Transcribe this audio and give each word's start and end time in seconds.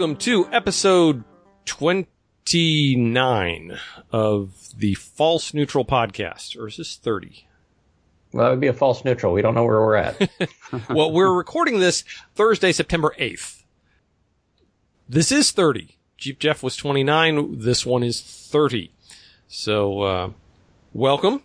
welcome 0.00 0.16
to 0.16 0.46
episode 0.50 1.22
29 2.44 3.78
of 4.12 4.70
the 4.76 4.94
False 4.94 5.54
Neutral 5.54 5.84
podcast. 5.84 6.58
Or 6.58 6.68
is 6.68 6.76
this 6.76 6.96
30? 6.96 7.46
Well, 8.32 8.44
that 8.44 8.50
would 8.50 8.60
be 8.60 8.68
a 8.68 8.72
false 8.72 9.04
neutral. 9.04 9.32
We 9.32 9.42
don't 9.42 9.54
know 9.54 9.64
where 9.64 9.80
we're 9.80 9.96
at. 9.96 10.30
well, 10.90 11.10
we're 11.10 11.32
recording 11.32 11.80
this 11.80 12.04
Thursday, 12.34 12.72
September 12.72 13.14
8th. 13.18 13.62
This 15.08 15.32
is 15.32 15.50
30. 15.50 15.96
Jeep 16.16 16.38
Jeff 16.38 16.62
was 16.62 16.76
29. 16.76 17.58
This 17.58 17.84
one 17.84 18.02
is 18.02 18.20
30. 18.20 18.92
So, 19.48 20.02
uh, 20.02 20.30
welcome. 20.92 21.42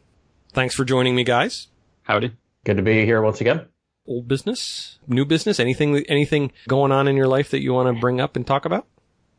Thanks 0.53 0.75
for 0.75 0.85
joining 0.85 1.15
me, 1.15 1.23
guys. 1.23 1.67
Howdy. 2.03 2.34
Good 2.63 2.77
to 2.77 2.84
be 2.84 3.05
here 3.05 3.21
once 3.21 3.41
again 3.41 3.65
old 4.07 4.27
business, 4.27 4.99
new 5.07 5.25
business, 5.25 5.59
anything 5.59 5.98
anything 6.07 6.51
going 6.67 6.91
on 6.91 7.07
in 7.07 7.15
your 7.15 7.27
life 7.27 7.49
that 7.51 7.62
you 7.62 7.73
want 7.73 7.93
to 7.93 7.99
bring 7.99 8.21
up 8.21 8.35
and 8.35 8.45
talk 8.45 8.65
about? 8.65 8.87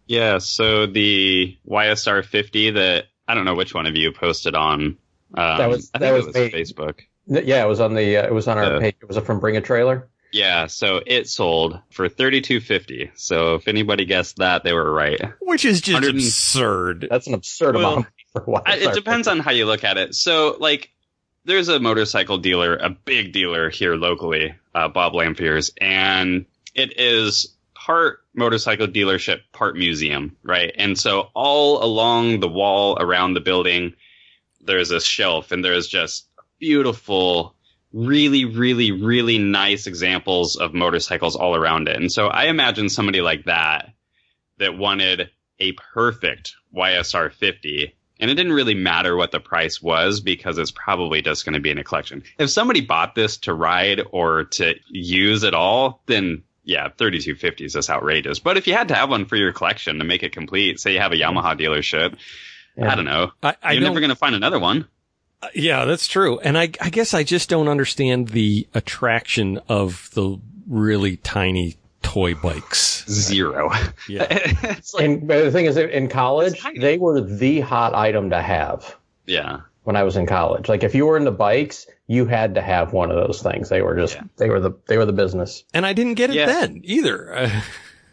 Yeah, 0.06 0.38
so 0.38 0.86
the 0.86 1.56
YSR 1.68 2.24
50 2.24 2.70
that 2.70 3.06
I 3.26 3.34
don't 3.34 3.44
know 3.44 3.54
which 3.54 3.74
one 3.74 3.86
of 3.86 3.96
you 3.96 4.12
posted 4.12 4.54
on. 4.54 4.96
Um, 5.34 5.58
that 5.58 5.68
was 5.68 5.90
that 5.90 6.12
was, 6.12 6.26
was 6.26 6.36
Facebook. 6.36 7.00
Yeah, 7.26 7.64
it 7.64 7.68
was 7.68 7.80
on 7.80 7.94
the 7.94 8.18
uh, 8.18 8.26
it 8.26 8.32
was 8.32 8.46
on 8.46 8.58
our 8.58 8.76
uh, 8.76 8.80
page. 8.80 8.96
It 9.00 9.08
was 9.08 9.18
from 9.18 9.40
Bring 9.40 9.56
a 9.56 9.60
Trailer. 9.60 10.08
Yeah, 10.32 10.66
so 10.66 11.00
it 11.04 11.28
sold 11.28 11.80
for 11.90 12.08
thirty 12.08 12.40
two 12.40 12.60
fifty. 12.60 13.10
So 13.16 13.56
if 13.56 13.66
anybody 13.68 14.04
guessed 14.04 14.36
that, 14.36 14.62
they 14.62 14.72
were 14.72 14.92
right. 14.92 15.20
Which 15.40 15.64
is 15.64 15.80
just 15.80 16.06
absurd. 16.06 17.08
That's 17.10 17.26
an 17.26 17.34
absurd 17.34 17.74
well, 17.74 17.92
amount. 17.92 18.06
For 18.32 18.62
it 18.66 18.94
depends 18.94 19.28
on 19.28 19.40
how 19.40 19.50
you 19.50 19.66
look 19.66 19.82
at 19.82 19.96
it. 19.96 20.14
So 20.14 20.56
like 20.60 20.90
there's 21.44 21.68
a 21.68 21.80
motorcycle 21.80 22.38
dealer, 22.38 22.76
a 22.76 22.90
big 22.90 23.32
dealer 23.32 23.70
here 23.70 23.96
locally, 23.96 24.54
uh, 24.74 24.88
Bob 24.88 25.14
Lampiers, 25.14 25.70
and 25.80 26.44
it 26.74 26.98
is 26.98 27.56
part 27.74 28.20
motorcycle 28.36 28.86
dealership, 28.86 29.40
part 29.52 29.76
museum, 29.76 30.36
right? 30.42 30.72
And 30.76 30.98
so 30.98 31.30
all 31.34 31.82
along 31.82 32.40
the 32.40 32.48
wall 32.48 32.96
around 33.00 33.34
the 33.34 33.40
building, 33.40 33.94
there's 34.60 34.90
a 34.90 35.00
shelf 35.00 35.52
and 35.52 35.64
there's 35.64 35.88
just 35.88 36.28
beautiful, 36.58 37.54
really, 37.92 38.44
really, 38.44 38.92
really 38.92 39.38
nice 39.38 39.86
examples 39.86 40.56
of 40.56 40.74
motorcycles 40.74 41.36
all 41.36 41.54
around 41.54 41.88
it. 41.88 41.96
And 41.96 42.12
so 42.12 42.28
I 42.28 42.44
imagine 42.44 42.88
somebody 42.88 43.20
like 43.20 43.44
that 43.46 43.92
that 44.58 44.76
wanted 44.76 45.30
a 45.58 45.72
perfect 45.72 46.54
YSR 46.74 47.32
50 47.32 47.96
and 48.18 48.30
it 48.30 48.34
didn't 48.34 48.52
really 48.52 48.74
matter 48.74 49.16
what 49.16 49.30
the 49.30 49.40
price 49.40 49.82
was 49.82 50.20
because 50.20 50.56
it's 50.58 50.70
probably 50.70 51.20
just 51.20 51.44
going 51.44 51.54
to 51.54 51.60
be 51.60 51.70
in 51.70 51.78
a 51.78 51.84
collection. 51.84 52.22
If 52.38 52.50
somebody 52.50 52.80
bought 52.80 53.14
this 53.14 53.36
to 53.38 53.52
ride 53.52 54.02
or 54.10 54.44
to 54.44 54.74
use 54.88 55.44
at 55.44 55.54
all, 55.54 56.02
then 56.06 56.42
yeah, 56.66 56.88
3250 56.88 57.64
is 57.64 57.72
just 57.72 57.88
outrageous. 57.88 58.40
But 58.40 58.56
if 58.56 58.66
you 58.66 58.74
had 58.74 58.88
to 58.88 58.94
have 58.94 59.08
one 59.08 59.24
for 59.24 59.36
your 59.36 59.52
collection 59.52 59.98
to 60.00 60.04
make 60.04 60.24
it 60.24 60.32
complete, 60.32 60.80
say 60.80 60.92
you 60.92 60.98
have 60.98 61.12
a 61.12 61.16
Yamaha 61.16 61.58
dealership, 61.58 62.16
yeah. 62.76 62.92
I 62.92 62.94
don't 62.96 63.04
know. 63.04 63.30
I, 63.42 63.56
I 63.62 63.72
You're 63.72 63.82
never 63.82 64.00
going 64.00 64.10
to 64.10 64.16
find 64.16 64.34
another 64.34 64.58
one. 64.58 64.86
Uh, 65.40 65.48
yeah, 65.54 65.84
that's 65.84 66.08
true. 66.08 66.40
And 66.40 66.58
I, 66.58 66.70
I 66.80 66.90
guess 66.90 67.14
I 67.14 67.22
just 67.22 67.48
don't 67.48 67.68
understand 67.68 68.28
the 68.28 68.66
attraction 68.74 69.60
of 69.68 70.10
the 70.14 70.38
really 70.66 71.18
tiny 71.18 71.76
toy 72.02 72.34
bikes. 72.34 73.08
Zero. 73.08 73.70
Yeah. 74.08 74.22
like, 74.94 75.04
and 75.04 75.28
the 75.28 75.50
thing 75.50 75.66
is, 75.66 75.76
in 75.76 76.08
college, 76.08 76.62
they 76.78 76.98
were 76.98 77.20
the 77.20 77.60
hot 77.60 77.94
item 77.94 78.30
to 78.30 78.40
have. 78.40 78.96
Yeah. 79.26 79.60
When 79.82 79.96
I 79.96 80.02
was 80.02 80.16
in 80.16 80.26
college, 80.26 80.68
like 80.68 80.82
if 80.82 80.94
you 80.94 81.06
were 81.06 81.16
into 81.16 81.30
bikes, 81.30 81.86
you 82.06 82.26
had 82.26 82.54
to 82.54 82.62
have 82.62 82.92
one 82.92 83.10
of 83.10 83.16
those 83.16 83.42
things. 83.42 83.68
They 83.68 83.82
were 83.82 83.96
just 83.96 84.14
yeah. 84.14 84.24
they 84.36 84.48
were 84.48 84.60
the 84.60 84.72
they 84.86 84.96
were 84.96 85.06
the 85.06 85.12
business. 85.12 85.64
And 85.74 85.84
I 85.84 85.92
didn't 85.92 86.14
get 86.14 86.30
it 86.30 86.36
yeah. 86.36 86.46
then 86.46 86.82
either. 86.84 87.50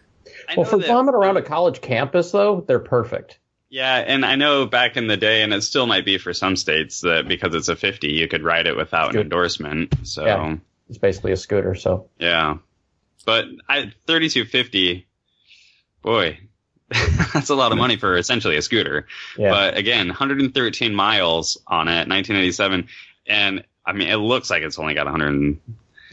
well, 0.58 0.66
for 0.66 0.80
bombing 0.80 1.16
around 1.16 1.38
a 1.38 1.42
college 1.42 1.82
campus, 1.82 2.32
though, 2.32 2.62
they're 2.62 2.80
perfect. 2.80 3.40
Yeah, 3.70 3.96
and 3.96 4.24
I 4.24 4.36
know 4.36 4.68
back 4.68 4.98
in 4.98 5.08
the 5.08 5.18
day, 5.18 5.42
and 5.42 5.52
it 5.52 5.64
still 5.64 5.88
might 5.88 6.06
be 6.06 6.20
for 6.20 6.32
some 6.32 6.56
states 6.56 7.02
that 7.02 7.28
because 7.28 7.56
it's 7.56 7.70
a 7.70 7.76
50, 7.76 8.08
you 8.10 8.28
could 8.28 8.44
ride 8.44 8.68
it 8.68 8.78
without 8.78 9.06
Scooter. 9.06 9.20
an 9.20 9.26
endorsement. 9.26 9.96
So 10.04 10.26
yeah, 10.26 10.58
it's 10.90 11.00
basically 11.00 11.32
a 11.32 11.38
scooter. 11.38 11.74
So 11.74 12.10
yeah, 12.20 12.58
but 13.26 13.46
I 13.68 13.92
3250, 14.06 15.08
boy, 16.04 16.40
that's 17.34 17.50
a 17.50 17.56
lot 17.56 17.72
of 17.72 17.78
money 17.78 17.96
for 17.96 18.16
essentially 18.16 18.58
a 18.58 18.62
scooter. 18.62 19.08
Yeah. 19.38 19.50
But 19.50 19.78
again, 19.78 20.08
113 20.08 20.94
miles 20.94 21.60
on 21.66 21.88
it, 21.88 22.08
1987, 22.08 22.88
and 23.26 23.64
I 23.86 23.94
mean, 23.94 24.08
it 24.10 24.18
looks 24.18 24.50
like 24.50 24.64
it's 24.64 24.80
only 24.80 24.94
got 24.94 25.06
100. 25.06 25.60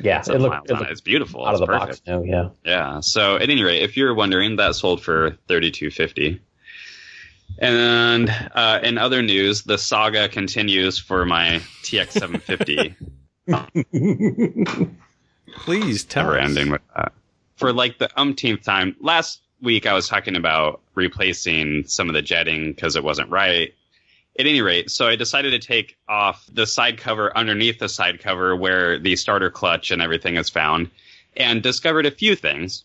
Yeah, 0.03 0.23
it, 0.27 0.41
look, 0.41 0.53
it, 0.65 0.71
it. 0.71 0.91
it's 0.91 1.01
beautiful. 1.03 1.45
Out 1.45 1.53
it's 1.53 1.61
of 1.61 1.69
the 1.69 1.73
perfect. 1.79 1.89
box 1.89 2.03
now, 2.07 2.23
yeah. 2.23 2.49
Yeah. 2.65 3.01
So 3.01 3.37
at 3.37 3.43
any 3.43 3.63
rate, 3.63 3.83
if 3.83 3.97
you're 3.97 4.15
wondering, 4.15 4.57
that 4.57 4.75
sold 4.75 5.03
for 5.03 5.37
3250. 5.49 6.41
And 7.59 8.31
uh, 8.55 8.81
in 8.83 8.97
other 8.97 9.23
news, 9.23 9.63
the 9.63 9.77
saga 9.77 10.29
continues 10.29 10.99
for 10.99 11.27
my 11.27 11.61
TX750. 11.83 12.95
Please 15.57 16.05
tell 16.05 16.25
Never 16.25 16.39
us. 16.39 16.45
ending 16.49 16.71
with 16.71 16.83
that. 16.97 17.13
For 17.57 17.73
like 17.73 17.99
the 17.99 18.09
umpteenth 18.19 18.63
time, 18.63 18.97
last 19.01 19.43
week 19.61 19.87
I 19.87 19.93
was 19.93 20.09
talking 20.09 20.37
about 20.37 20.81
replacing 20.95 21.85
some 21.87 22.09
of 22.09 22.15
the 22.15 22.23
jetting 22.23 22.73
because 22.73 22.97
it 22.97 23.05
wasn't 23.05 23.29
right. 23.31 23.75
At 24.41 24.47
any 24.47 24.63
rate, 24.63 24.91
so 24.91 25.07
I 25.07 25.17
decided 25.17 25.51
to 25.51 25.59
take 25.59 25.99
off 26.09 26.47
the 26.51 26.67
side 26.67 26.97
cover 26.97 27.37
underneath 27.37 27.79
the 27.79 27.91
side 27.91 28.21
cover 28.21 28.57
where 28.57 28.99
the 28.99 29.15
starter 29.17 29.51
clutch 29.51 29.91
and 29.91 30.01
everything 30.01 30.39
is 30.39 30.49
found 30.49 30.91
and 31.37 31.63
discovered 31.63 32.07
a 32.07 32.11
few 32.11 32.35
things. 32.35 32.85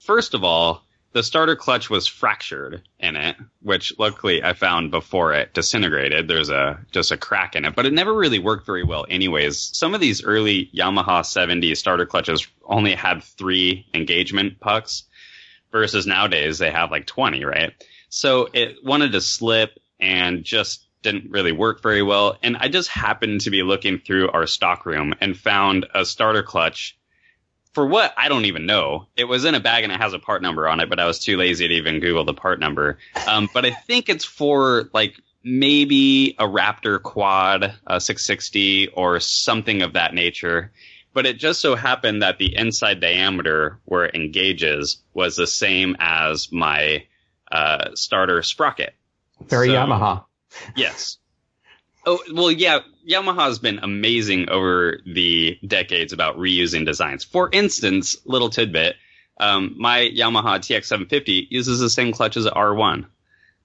First 0.00 0.34
of 0.34 0.42
all, 0.42 0.82
the 1.12 1.22
starter 1.22 1.54
clutch 1.54 1.88
was 1.88 2.08
fractured 2.08 2.82
in 2.98 3.14
it, 3.14 3.36
which 3.62 3.96
luckily 4.00 4.42
I 4.42 4.52
found 4.54 4.90
before 4.90 5.32
it 5.32 5.54
disintegrated. 5.54 6.26
There's 6.26 6.50
a 6.50 6.84
just 6.90 7.12
a 7.12 7.16
crack 7.16 7.54
in 7.54 7.64
it, 7.64 7.76
but 7.76 7.86
it 7.86 7.92
never 7.92 8.12
really 8.12 8.40
worked 8.40 8.66
very 8.66 8.82
well 8.82 9.06
anyways. 9.08 9.60
Some 9.60 9.94
of 9.94 10.00
these 10.00 10.24
early 10.24 10.70
Yamaha 10.74 11.24
70 11.24 11.72
starter 11.76 12.06
clutches 12.06 12.48
only 12.64 12.96
had 12.96 13.22
3 13.22 13.86
engagement 13.94 14.58
pucks 14.58 15.04
versus 15.70 16.04
nowadays 16.04 16.58
they 16.58 16.72
have 16.72 16.90
like 16.90 17.06
20, 17.06 17.44
right? 17.44 17.72
So 18.08 18.48
it 18.52 18.84
wanted 18.84 19.12
to 19.12 19.20
slip 19.20 19.78
and 20.00 20.42
just 20.42 20.82
didn't 21.02 21.30
really 21.30 21.52
work 21.52 21.82
very 21.82 22.02
well. 22.02 22.36
And 22.42 22.56
I 22.56 22.68
just 22.68 22.88
happened 22.88 23.42
to 23.42 23.50
be 23.50 23.62
looking 23.62 23.98
through 23.98 24.30
our 24.30 24.46
stock 24.46 24.86
room 24.86 25.14
and 25.20 25.36
found 25.36 25.86
a 25.94 26.04
starter 26.04 26.42
clutch 26.42 26.98
for 27.72 27.86
what 27.86 28.14
I 28.16 28.28
don't 28.28 28.46
even 28.46 28.64
know. 28.64 29.06
It 29.16 29.24
was 29.24 29.44
in 29.44 29.54
a 29.54 29.60
bag 29.60 29.84
and 29.84 29.92
it 29.92 30.00
has 30.00 30.14
a 30.14 30.18
part 30.18 30.40
number 30.40 30.66
on 30.66 30.80
it, 30.80 30.88
but 30.88 30.98
I 30.98 31.04
was 31.04 31.18
too 31.18 31.36
lazy 31.36 31.68
to 31.68 31.74
even 31.74 32.00
Google 32.00 32.24
the 32.24 32.34
part 32.34 32.58
number. 32.58 32.98
Um, 33.28 33.48
but 33.52 33.66
I 33.66 33.70
think 33.70 34.08
it's 34.08 34.24
for 34.24 34.88
like 34.94 35.20
maybe 35.44 36.34
a 36.38 36.44
Raptor 36.44 37.00
quad, 37.00 37.74
a 37.86 38.00
660 38.00 38.88
or 38.88 39.20
something 39.20 39.82
of 39.82 39.92
that 39.92 40.14
nature. 40.14 40.72
But 41.12 41.26
it 41.26 41.38
just 41.38 41.60
so 41.60 41.76
happened 41.76 42.22
that 42.22 42.38
the 42.38 42.56
inside 42.56 43.00
diameter 43.00 43.78
where 43.84 44.06
it 44.06 44.14
engages 44.14 44.98
was 45.14 45.36
the 45.36 45.46
same 45.46 45.96
as 45.98 46.50
my 46.50 47.04
uh, 47.52 47.90
starter 47.94 48.42
sprocket. 48.42 48.94
Very 49.46 49.68
so, 49.68 49.74
Yamaha. 49.74 50.24
Yes. 50.76 51.18
Oh 52.04 52.20
well, 52.32 52.50
yeah. 52.50 52.80
Yamaha's 53.08 53.58
been 53.58 53.78
amazing 53.80 54.48
over 54.48 55.00
the 55.06 55.58
decades 55.66 56.12
about 56.12 56.36
reusing 56.38 56.84
designs. 56.84 57.24
For 57.24 57.48
instance, 57.52 58.16
little 58.24 58.50
tidbit: 58.50 58.96
um, 59.38 59.74
my 59.76 60.10
Yamaha 60.14 60.58
TX750 60.58 61.48
uses 61.50 61.80
the 61.80 61.90
same 61.90 62.12
clutch 62.12 62.36
as 62.36 62.46
an 62.46 62.52
R1. 62.52 63.06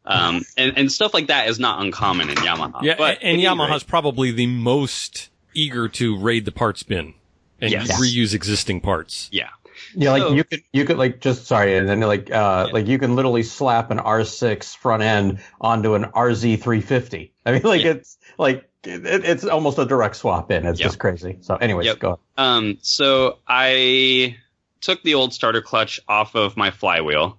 Um, 0.03 0.41
and, 0.57 0.77
and 0.77 0.91
stuff 0.91 1.13
like 1.13 1.27
that 1.27 1.49
is 1.49 1.59
not 1.59 1.81
uncommon 1.81 2.29
in 2.29 2.35
Yamaha. 2.35 2.81
Yeah, 2.81 2.95
but 2.97 3.19
and 3.21 3.39
Yamaha's 3.39 3.83
probably 3.83 4.31
the 4.31 4.47
most 4.47 5.29
eager 5.53 5.87
to 5.87 6.17
raid 6.17 6.45
the 6.45 6.51
parts 6.51 6.83
bin 6.83 7.13
and 7.59 7.71
yes. 7.71 8.01
reuse 8.01 8.33
existing 8.33 8.81
parts. 8.81 9.29
Yeah. 9.31 9.49
Yeah, 9.95 10.11
like 10.11 10.35
you 10.35 10.43
could 10.43 10.63
you 10.71 10.85
could 10.85 10.97
like 10.97 11.19
just 11.19 11.45
sorry, 11.45 11.77
and 11.77 11.87
then 11.87 11.99
like 12.01 12.31
uh 12.31 12.65
yeah. 12.67 12.73
like 12.73 12.87
you 12.87 12.99
can 12.99 13.15
literally 13.15 13.43
slap 13.43 13.91
an 13.91 13.97
R6 13.97 14.75
front 14.77 15.03
end 15.03 15.39
onto 15.59 15.95
an 15.95 16.05
RZ350. 16.05 17.31
I 17.45 17.51
mean, 17.51 17.61
like 17.63 17.83
yeah. 17.83 17.91
it's 17.91 18.17
like 18.37 18.69
it, 18.83 19.05
it's 19.25 19.45
almost 19.45 19.77
a 19.77 19.85
direct 19.85 20.15
swap 20.15 20.51
in. 20.51 20.65
It's 20.65 20.79
yep. 20.79 20.87
just 20.87 20.99
crazy. 20.99 21.37
So, 21.41 21.55
anyways, 21.55 21.85
yep. 21.85 21.99
go. 21.99 22.19
Um, 22.37 22.77
so 22.81 23.39
I 23.47 24.37
took 24.81 25.03
the 25.03 25.13
old 25.13 25.33
starter 25.33 25.61
clutch 25.61 25.99
off 26.07 26.35
of 26.35 26.57
my 26.57 26.71
flywheel 26.71 27.37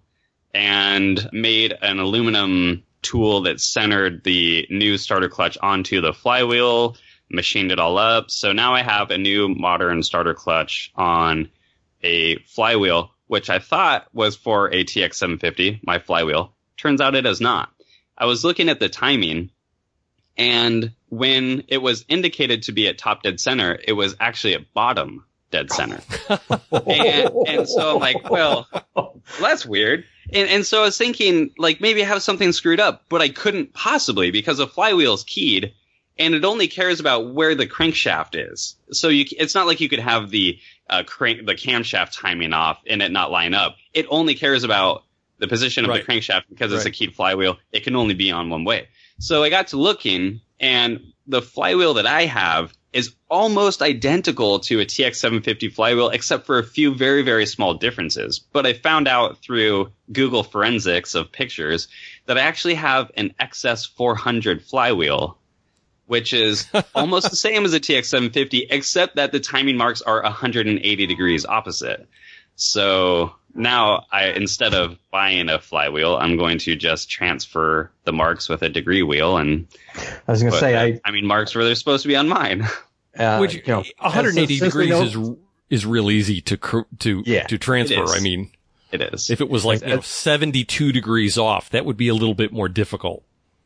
and 0.54 1.28
made 1.32 1.74
an 1.82 1.98
aluminum 1.98 2.84
tool 3.02 3.42
that 3.42 3.60
centered 3.60 4.22
the 4.22 4.66
new 4.70 4.96
starter 4.96 5.28
clutch 5.28 5.58
onto 5.60 6.00
the 6.00 6.12
flywheel, 6.12 6.96
machined 7.30 7.72
it 7.72 7.78
all 7.78 7.98
up. 7.98 8.30
So 8.30 8.52
now 8.52 8.74
I 8.74 8.82
have 8.82 9.10
a 9.10 9.18
new 9.18 9.48
modern 9.48 10.02
starter 10.02 10.34
clutch 10.34 10.92
on 10.94 11.50
a 12.02 12.36
flywheel, 12.44 13.10
which 13.26 13.50
I 13.50 13.58
thought 13.58 14.06
was 14.12 14.36
for 14.36 14.68
a 14.68 14.84
TX750, 14.84 15.80
my 15.84 15.98
flywheel. 15.98 16.52
Turns 16.76 17.00
out 17.00 17.14
it 17.14 17.26
is 17.26 17.40
not. 17.40 17.70
I 18.16 18.26
was 18.26 18.44
looking 18.44 18.68
at 18.68 18.80
the 18.80 18.88
timing 18.88 19.50
and 20.36 20.92
when 21.08 21.64
it 21.68 21.78
was 21.78 22.04
indicated 22.08 22.64
to 22.64 22.72
be 22.72 22.88
at 22.88 22.98
top 22.98 23.22
dead 23.22 23.38
center, 23.40 23.78
it 23.86 23.92
was 23.92 24.16
actually 24.18 24.54
at 24.54 24.72
bottom 24.72 25.24
dead 25.50 25.70
center. 25.70 26.00
and, 26.72 27.30
and 27.46 27.68
so 27.68 27.94
I'm 27.94 28.00
like, 28.00 28.30
well, 28.30 28.66
that's 29.40 29.66
weird. 29.66 30.04
And, 30.32 30.48
and 30.48 30.66
so 30.66 30.80
I 30.80 30.84
was 30.86 30.96
thinking, 30.96 31.50
like, 31.58 31.80
maybe 31.80 32.02
I 32.02 32.06
have 32.06 32.22
something 32.22 32.52
screwed 32.52 32.80
up, 32.80 33.04
but 33.08 33.20
I 33.20 33.28
couldn't 33.28 33.74
possibly 33.74 34.30
because 34.30 34.58
the 34.58 34.66
flywheel's 34.66 35.24
keyed 35.24 35.74
and 36.18 36.34
it 36.34 36.44
only 36.44 36.68
cares 36.68 37.00
about 37.00 37.32
where 37.32 37.54
the 37.54 37.66
crankshaft 37.66 38.30
is. 38.34 38.76
So 38.90 39.08
you, 39.08 39.26
it's 39.38 39.54
not 39.54 39.66
like 39.66 39.80
you 39.80 39.88
could 39.88 39.98
have 39.98 40.30
the, 40.30 40.58
uh, 40.92 41.02
crank, 41.04 41.46
the 41.46 41.54
camshaft 41.54 42.18
timing 42.20 42.52
off 42.52 42.78
and 42.86 43.02
it 43.02 43.10
not 43.12 43.30
line 43.30 43.54
up. 43.54 43.76
It 43.94 44.06
only 44.10 44.34
cares 44.34 44.64
about 44.64 45.04
the 45.38 45.48
position 45.48 45.84
of 45.84 45.90
Right. 45.90 46.06
the 46.06 46.12
crankshaft 46.12 46.42
because 46.50 46.72
it's 46.72 46.84
a 46.84 46.90
keyed 46.90 47.14
flywheel. 47.14 47.56
It 47.72 47.84
can 47.84 47.96
only 47.96 48.14
be 48.14 48.30
on 48.30 48.48
one 48.50 48.64
way. 48.64 48.88
So 49.18 49.42
I 49.42 49.50
got 49.50 49.68
to 49.68 49.76
looking 49.76 50.40
and 50.60 51.12
the 51.26 51.42
flywheel 51.42 51.94
that 51.94 52.06
I 52.06 52.26
have 52.26 52.72
is 52.92 53.14
almost 53.30 53.80
identical 53.80 54.60
to 54.60 54.80
a 54.80 54.84
TX750 54.84 55.72
flywheel, 55.72 56.10
except 56.10 56.44
for 56.46 56.58
a 56.58 56.64
few 56.64 56.94
very, 56.94 57.22
very 57.22 57.46
small 57.46 57.74
differences. 57.74 58.38
But 58.38 58.66
I 58.66 58.74
found 58.74 59.08
out 59.08 59.38
through 59.38 59.92
Google 60.12 60.42
forensics 60.44 61.14
of 61.14 61.32
pictures 61.32 61.88
that 62.26 62.36
I 62.36 62.42
actually 62.42 62.74
have 62.74 63.10
an 63.16 63.34
XS400 63.40 64.62
flywheel, 64.62 65.38
which 66.12 66.34
is 66.34 66.66
almost 66.94 67.30
the 67.30 67.36
same 67.36 67.64
as 67.64 67.72
a 67.72 67.80
TX750, 67.80 68.66
except 68.68 69.16
that 69.16 69.32
the 69.32 69.40
timing 69.40 69.78
marks 69.78 70.02
are 70.02 70.22
180 70.22 71.06
degrees 71.06 71.46
opposite. 71.46 72.06
So 72.54 73.32
now 73.54 74.04
I, 74.12 74.26
instead 74.26 74.74
of 74.74 74.98
buying 75.10 75.48
a 75.48 75.58
flywheel, 75.58 76.16
I'm 76.16 76.36
going 76.36 76.58
to 76.58 76.76
just 76.76 77.08
transfer 77.08 77.90
the 78.04 78.12
marks 78.12 78.50
with 78.50 78.60
a 78.60 78.68
degree 78.68 79.02
wheel 79.02 79.38
and 79.38 79.66
I 80.28 80.32
was 80.32 80.42
going 80.42 80.52
to 80.52 80.58
say, 80.58 80.72
the 80.92 81.00
I, 81.02 81.10
mean, 81.12 81.26
marks 81.26 81.54
where 81.54 81.64
they're 81.64 81.74
supposed 81.76 82.02
to 82.02 82.08
be 82.08 82.16
on 82.16 82.28
mine. 82.28 82.68
uh, 83.18 83.38
Which 83.38 83.54
you 83.54 83.62
know, 83.66 83.82
180 84.00 84.58
since 84.58 84.74
we 84.74 84.84
degrees 84.86 85.14
don't- 85.14 85.32
is 85.70 85.80
is 85.80 85.86
real 85.86 86.10
easy 86.10 86.42
to 86.42 86.84
to 86.98 87.22
Yeah, 87.24 87.44
to 87.46 87.56
transfer. 87.56 88.04
I 88.06 88.20
mean, 88.20 88.50
It 88.92 89.00
is. 89.00 89.30
if 89.30 89.40
it 89.40 89.48
was 89.48 89.64
like 89.64 89.80
you 89.80 89.88
know, 89.88 90.00
72 90.02 90.92
degrees 90.92 91.38
off, 91.38 91.70
that 91.70 91.86
would 91.86 91.96
be 91.96 92.08
a 92.08 92.14
little 92.14 92.34
bit 92.34 92.52
more 92.52 92.68
difficult. 92.68 93.24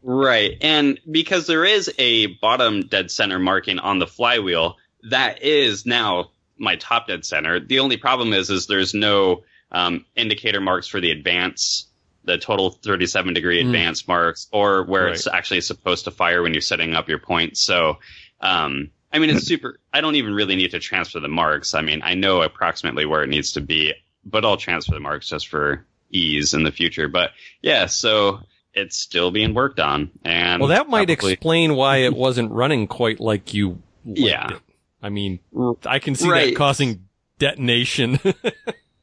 Right. 0.09 0.57
And 0.61 1.01
because 1.11 1.49
there 1.49 1.65
is 1.65 1.93
a 1.99 2.27
bottom 2.27 2.83
dead 2.83 3.11
center 3.11 3.41
marking 3.41 3.81
on 3.81 3.99
the 3.99 4.07
flywheel, 4.07 4.77
that 5.11 5.43
is 5.43 5.85
now 5.85 6.31
my 6.57 6.77
top 6.77 7.09
dead 7.09 7.25
center. 7.25 7.59
The 7.59 7.81
only 7.81 7.97
problem 7.97 8.33
is, 8.33 8.49
is 8.49 8.69
there's 8.69 8.95
no 8.95 9.43
um, 9.73 10.05
indicator 10.15 10.61
marks 10.61 10.87
for 10.87 11.01
the 11.01 11.11
advance, 11.11 11.89
the 12.23 12.39
total 12.39 12.71
37 12.71 13.35
degree 13.35 13.61
Mm. 13.61 13.67
advance 13.67 14.07
marks, 14.07 14.47
or 14.53 14.85
where 14.85 15.09
it's 15.09 15.27
actually 15.27 15.61
supposed 15.61 16.05
to 16.05 16.13
fire 16.13 16.41
when 16.41 16.55
you're 16.55 16.61
setting 16.61 16.95
up 16.95 17.09
your 17.09 17.19
point. 17.19 17.59
So, 17.59 17.99
um, 18.41 18.91
I 19.13 19.19
mean, 19.19 19.31
it's 19.31 19.45
super. 19.49 19.81
I 19.93 20.01
don't 20.03 20.15
even 20.15 20.35
really 20.35 20.55
need 20.55 20.71
to 20.71 20.79
transfer 20.79 21.19
the 21.19 21.27
marks. 21.27 21.75
I 21.75 21.81
mean, 21.83 22.03
I 22.05 22.15
know 22.15 22.43
approximately 22.43 23.07
where 23.07 23.25
it 23.25 23.29
needs 23.29 23.53
to 23.53 23.61
be, 23.61 23.93
but 24.25 24.45
I'll 24.45 24.57
transfer 24.57 24.95
the 24.95 25.01
marks 25.01 25.29
just 25.29 25.49
for 25.49 25.85
ease 26.13 26.55
in 26.55 26.63
the 26.63 26.71
future. 26.71 27.09
But 27.09 27.31
yeah, 27.61 27.87
so 27.87 28.41
it's 28.77 28.97
still 28.99 29.31
being 29.31 29.55
worked 29.55 29.81
on. 29.81 30.11
And 30.25 30.61
Well, 30.61 30.69
that 30.69 30.89
might 30.89 31.09
probably- 31.09 31.33
explain 31.33 31.75
why 31.75 31.99
it 31.99 32.15
wasn't 32.15 32.53
running 32.53 32.87
quite 32.87 33.19
like 33.19 33.53
you. 33.55 33.83
liked 34.05 34.19
Yeah. 34.21 34.51
it. 34.53 34.61
I 35.03 35.09
mean, 35.09 35.41
I 35.85 35.99
can 35.99 36.15
see 36.15 36.29
Right. 36.29 36.51
that 36.51 36.57
causing 36.57 37.05
detonation. 37.39 38.21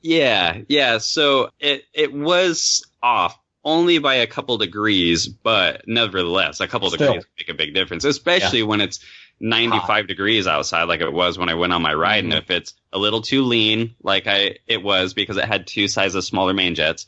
Yeah, 0.06 0.58
yeah. 0.68 0.98
So 0.98 1.50
it 1.62 1.86
it 1.94 2.14
was 2.14 2.86
off 3.02 3.40
only 3.64 4.00
by 4.00 4.16
a 4.16 4.28
couple 4.28 4.58
degrees, 4.58 5.28
but 5.30 5.88
nevertheless, 5.88 6.60
a 6.60 6.68
couple 6.68 6.90
Still. 6.92 7.14
degrees 7.14 7.26
make 7.38 7.48
a 7.50 7.54
big 7.54 7.74
difference, 7.74 8.04
especially 8.04 8.64
when 8.64 8.82
it's 8.82 9.00
95 9.40 10.08
degrees 10.08 10.46
outside, 10.46 10.84
like 10.84 11.00
it 11.00 11.14
was 11.14 11.38
when 11.38 11.48
I 11.48 11.54
went 11.54 11.72
on 11.72 11.82
my 11.82 11.94
ride. 11.94 12.26
And 12.26 12.34
mm-hmm. 12.34 12.42
if 12.42 12.52
it's 12.52 12.74
a 12.92 13.00
little 13.00 13.22
too 13.22 13.44
lean, 13.44 13.96
like 14.04 14.28
I 14.28 14.58
it 14.68 14.84
was 14.84 15.14
because 15.14 15.38
it 15.38 15.46
had 15.46 15.68
two 15.68 15.88
sizes 15.88 16.28
smaller 16.28 16.54
main 16.54 16.76
jets, 16.76 17.08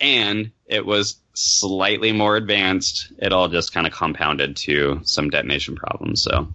and 0.00 0.50
it 0.66 0.86
was 0.86 1.16
slightly 1.34 2.12
more 2.12 2.36
advanced, 2.36 3.12
it 3.18 3.32
all 3.32 3.48
just 3.48 3.72
kind 3.72 3.86
of 3.86 3.92
compounded 3.92 4.56
to 4.56 5.00
some 5.04 5.30
detonation 5.30 5.76
problems. 5.76 6.22
So, 6.22 6.52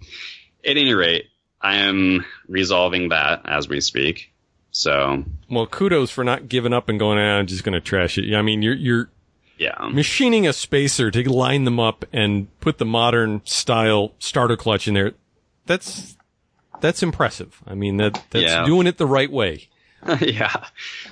at 0.64 0.76
any 0.76 0.94
rate, 0.94 1.26
I 1.60 1.76
am 1.76 2.24
resolving 2.48 3.08
that 3.10 3.42
as 3.44 3.68
we 3.68 3.80
speak. 3.80 4.32
So, 4.70 5.24
well, 5.50 5.66
kudos 5.66 6.10
for 6.10 6.22
not 6.22 6.48
giving 6.48 6.72
up 6.72 6.88
and 6.88 6.98
going, 6.98 7.18
ah, 7.18 7.38
I'm 7.38 7.46
just 7.46 7.64
going 7.64 7.72
to 7.72 7.80
trash 7.80 8.18
it. 8.18 8.34
I 8.34 8.42
mean, 8.42 8.60
you're, 8.62 8.74
you're 8.74 9.10
yeah. 9.56 9.88
machining 9.90 10.46
a 10.46 10.52
spacer 10.52 11.10
to 11.10 11.32
line 11.32 11.64
them 11.64 11.80
up 11.80 12.04
and 12.12 12.48
put 12.60 12.76
the 12.78 12.84
modern 12.84 13.40
style 13.44 14.12
starter 14.18 14.56
clutch 14.56 14.86
in 14.86 14.94
there. 14.94 15.12
That's, 15.64 16.16
that's 16.80 17.02
impressive. 17.02 17.62
I 17.66 17.74
mean, 17.74 17.96
that, 17.96 18.22
that's 18.30 18.44
Yeah. 18.44 18.66
doing 18.66 18.86
it 18.86 18.98
the 18.98 19.06
right 19.06 19.32
way. 19.32 19.68
yeah. 20.20 20.64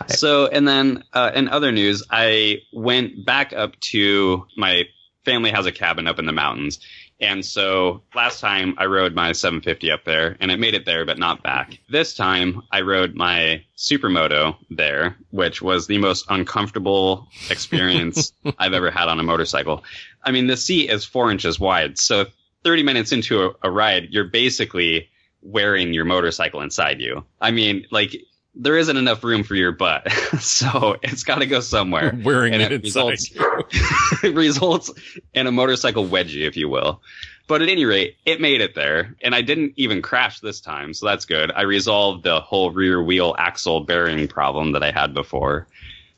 So, 0.08 0.46
and 0.46 0.67
then 0.67 1.05
uh, 1.12 1.32
in 1.35 1.49
other 1.49 1.73
news, 1.73 2.02
I 2.11 2.62
went 2.73 3.25
back 3.25 3.52
up 3.52 3.79
to 3.81 4.46
my 4.56 4.85
family 5.25 5.50
has 5.50 5.67
a 5.67 5.73
cabin 5.73 6.06
up 6.06 6.19
in 6.19 6.26
the 6.26 6.32
mountains. 6.32 6.81
And 7.20 7.44
so 7.44 8.02
last 8.14 8.41
time 8.41 8.75
I 8.76 8.87
rode 8.87 9.14
my 9.14 9.32
750 9.32 9.91
up 9.91 10.05
there 10.05 10.37
and 10.41 10.50
it 10.50 10.58
made 10.58 10.75
it 10.75 10.85
there, 10.85 11.06
but 11.06 11.19
not 11.19 11.43
back. 11.43 11.79
This 11.88 12.14
time 12.14 12.62
I 12.70 12.82
rode 12.82 13.14
my 13.14 13.64
Supermoto 13.76 14.56
there, 14.70 15.17
which 15.31 15.62
was 15.62 15.87
the 15.87 15.99
most 15.99 16.26
uncomfortable 16.29 17.29
experience 17.50 18.32
I've 18.58 18.73
ever 18.73 18.90
had 18.90 19.08
on 19.08 19.20
a 19.20 19.23
motorcycle. 19.23 19.85
I 20.23 20.32
mean, 20.32 20.49
the 20.49 20.56
seat 20.56 20.90
is 20.90 21.05
four 21.05 21.31
inches 21.31 21.58
wide. 21.58 21.99
So 21.99 22.26
30 22.64 22.82
minutes 22.82 23.12
into 23.12 23.44
a, 23.44 23.50
a 23.62 23.70
ride, 23.70 24.08
you're 24.11 24.25
basically 24.25 25.08
wearing 25.40 25.93
your 25.94 26.05
motorcycle 26.05 26.62
inside 26.62 27.00
you. 27.00 27.25
I 27.40 27.52
mean, 27.52 27.87
like, 27.90 28.17
there 28.55 28.77
isn't 28.77 28.97
enough 28.97 29.25
room 29.25 29.43
for 29.43 29.55
your 29.55 29.73
butt, 29.73 30.11
so 30.41 30.97
it's 31.03 31.25
got 31.25 31.41
to 31.41 31.47
go 31.47 31.61
somewhere. 31.61 32.17
Wearing 32.25 32.55
And 32.55 32.62
it, 32.62 32.73
it 32.73 32.83
results- 32.83 33.31
it 34.23 34.35
results 34.35 34.93
in 35.33 35.47
a 35.47 35.53
motorcycle 35.53 36.06
wedgie, 36.06 36.47
if 36.47 36.56
you 36.56 36.69
will. 36.69 37.03
But 37.47 37.61
at 37.61 37.69
any 37.69 37.85
rate, 37.85 38.17
it 38.25 38.40
made 38.40 38.62
it 38.62 38.75
there, 38.75 39.17
and 39.23 39.35
I 39.35 39.43
didn't 39.43 39.75
even 39.76 40.00
crash 40.00 40.40
this 40.40 40.61
time, 40.61 40.95
so 40.95 41.05
that's 41.07 41.26
good. 41.26 41.52
I 41.52 41.62
resolved 41.62 42.25
the 42.25 42.40
whole 42.40 42.71
rear 42.71 43.02
wheel 43.02 43.35
axle 43.38 43.81
bearing 43.81 44.28
problem 44.28 44.73
that 44.73 44.83
I 44.83 44.93
had 44.93 45.12
before. 45.12 45.67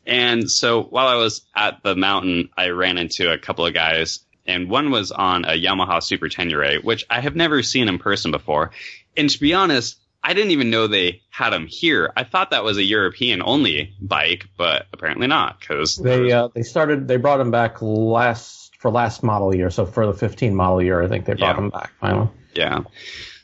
And 0.07 0.49
so 0.49 0.85
while 0.85 1.09
I 1.09 1.17
was 1.17 1.43
at 1.57 1.83
the 1.83 1.97
mountain, 1.97 2.51
I 2.57 2.69
ran 2.69 2.97
into 2.97 3.33
a 3.33 3.39
couple 3.39 3.67
of 3.67 3.75
guys, 3.75 4.21
and 4.47 4.71
one 4.71 4.93
was 4.93 5.11
on 5.11 5.45
a 5.45 5.61
Yamaha 5.61 6.01
Super 6.01 6.29
Tenere, 6.29 6.83
which 6.85 7.05
I 7.11 7.21
have 7.21 7.35
never 7.35 7.61
seen 7.65 7.89
in 7.89 7.99
person 7.99 8.31
before. 8.31 8.71
And 9.17 9.29
to 9.29 9.41
be 9.41 9.53
honest, 9.53 9.99
I 10.29 10.35
didn't 10.35 10.51
even 10.51 10.71
know 10.71 10.89
they 10.89 11.23
had 11.31 11.51
them 11.51 11.67
here. 11.69 12.13
I 12.17 12.25
thought 12.25 12.51
that 12.51 12.65
was 12.65 12.79
a 12.79 12.83
European 12.83 13.43
only 13.45 13.95
bike, 14.01 14.49
but 14.59 14.87
apparently 14.93 15.29
not, 15.29 15.61
because 15.61 15.97
They 15.97 16.33
uh, 16.33 16.49
they 16.53 16.63
started 16.63 17.07
they 17.07 17.17
brought 17.17 17.37
them 17.37 17.53
back 17.53 17.81
last 17.81 18.75
for 18.81 18.91
last 18.91 19.23
model 19.23 19.55
year. 19.55 19.71
So 19.71 19.87
for 19.87 20.05
the 20.07 20.13
15 20.13 20.55
model 20.55 20.83
year, 20.83 21.01
I 21.01 21.07
think 21.07 21.27
they 21.27 21.35
brought 21.35 21.57
Yeah. 21.57 21.63
him 21.63 21.71
back 21.71 21.93
finally. 22.01 22.29
Yeah. 22.55 22.81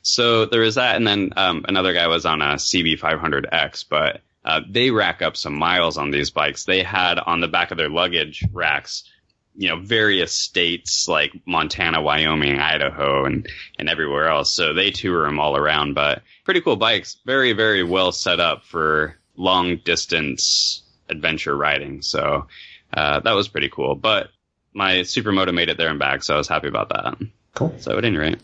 So 0.03 0.47
there 0.47 0.61
was 0.63 0.75
that, 0.75 0.97
and 0.97 1.07
then 1.07 1.31
um, 1.37 1.65
another 1.69 1.93
guy 1.95 2.09
was 2.09 2.27
on 2.27 2.43
a 2.43 2.55
CB500X, 2.57 3.85
but 3.89 4.21
uh, 4.45 4.61
they 4.69 4.91
rack 4.91 5.23
up 5.23 5.37
some 5.37 5.55
miles 5.55 5.97
on 5.97 6.11
these 6.11 6.31
bikes. 6.31 6.65
They 6.65 6.83
had 6.83 7.21
on 7.21 7.41
the 7.41 7.47
back 7.47 7.71
of 7.71 7.77
their 7.79 7.89
luggage 7.89 8.45
racks, 8.53 9.05
you 9.55 9.69
know, 9.69 9.77
various 9.81 10.33
states 10.33 11.07
like 11.09 11.33
Montana, 11.47 12.01
Wyoming, 12.01 12.59
Idaho, 12.59 13.25
and 13.25 13.47
and 13.79 13.89
everywhere 13.89 14.29
else. 14.29 14.53
So 14.53 14.73
they 14.73 14.91
tour 14.91 15.25
them 15.25 15.39
all 15.39 15.57
around. 15.57 15.95
But 15.95 16.23
pretty 16.45 16.61
cool 16.61 16.77
bikes, 16.77 17.19
very 17.27 17.53
very 17.53 17.83
well 17.83 18.13
set 18.13 18.41
up 18.41 18.65
for 18.65 19.17
long 19.37 19.77
distance 19.85 20.83
adventure 21.09 21.57
riding. 21.57 22.03
So 22.03 22.47
uh, 22.95 23.21
that 23.21 23.33
was 23.33 23.49
pretty 23.49 23.69
cool. 23.69 23.95
But 23.95 24.29
my 24.75 24.97
Supermoto 25.01 25.53
made 25.53 25.69
it 25.69 25.77
there 25.77 25.89
and 25.91 25.99
back, 25.99 26.23
so 26.23 26.35
I 26.35 26.39
was 26.39 26.49
happy 26.49 26.69
about 26.69 26.89
that. 26.91 27.17
Cool. 27.55 27.75
So 27.79 27.99
at 27.99 28.05
any 28.05 28.17
rate. 28.17 28.39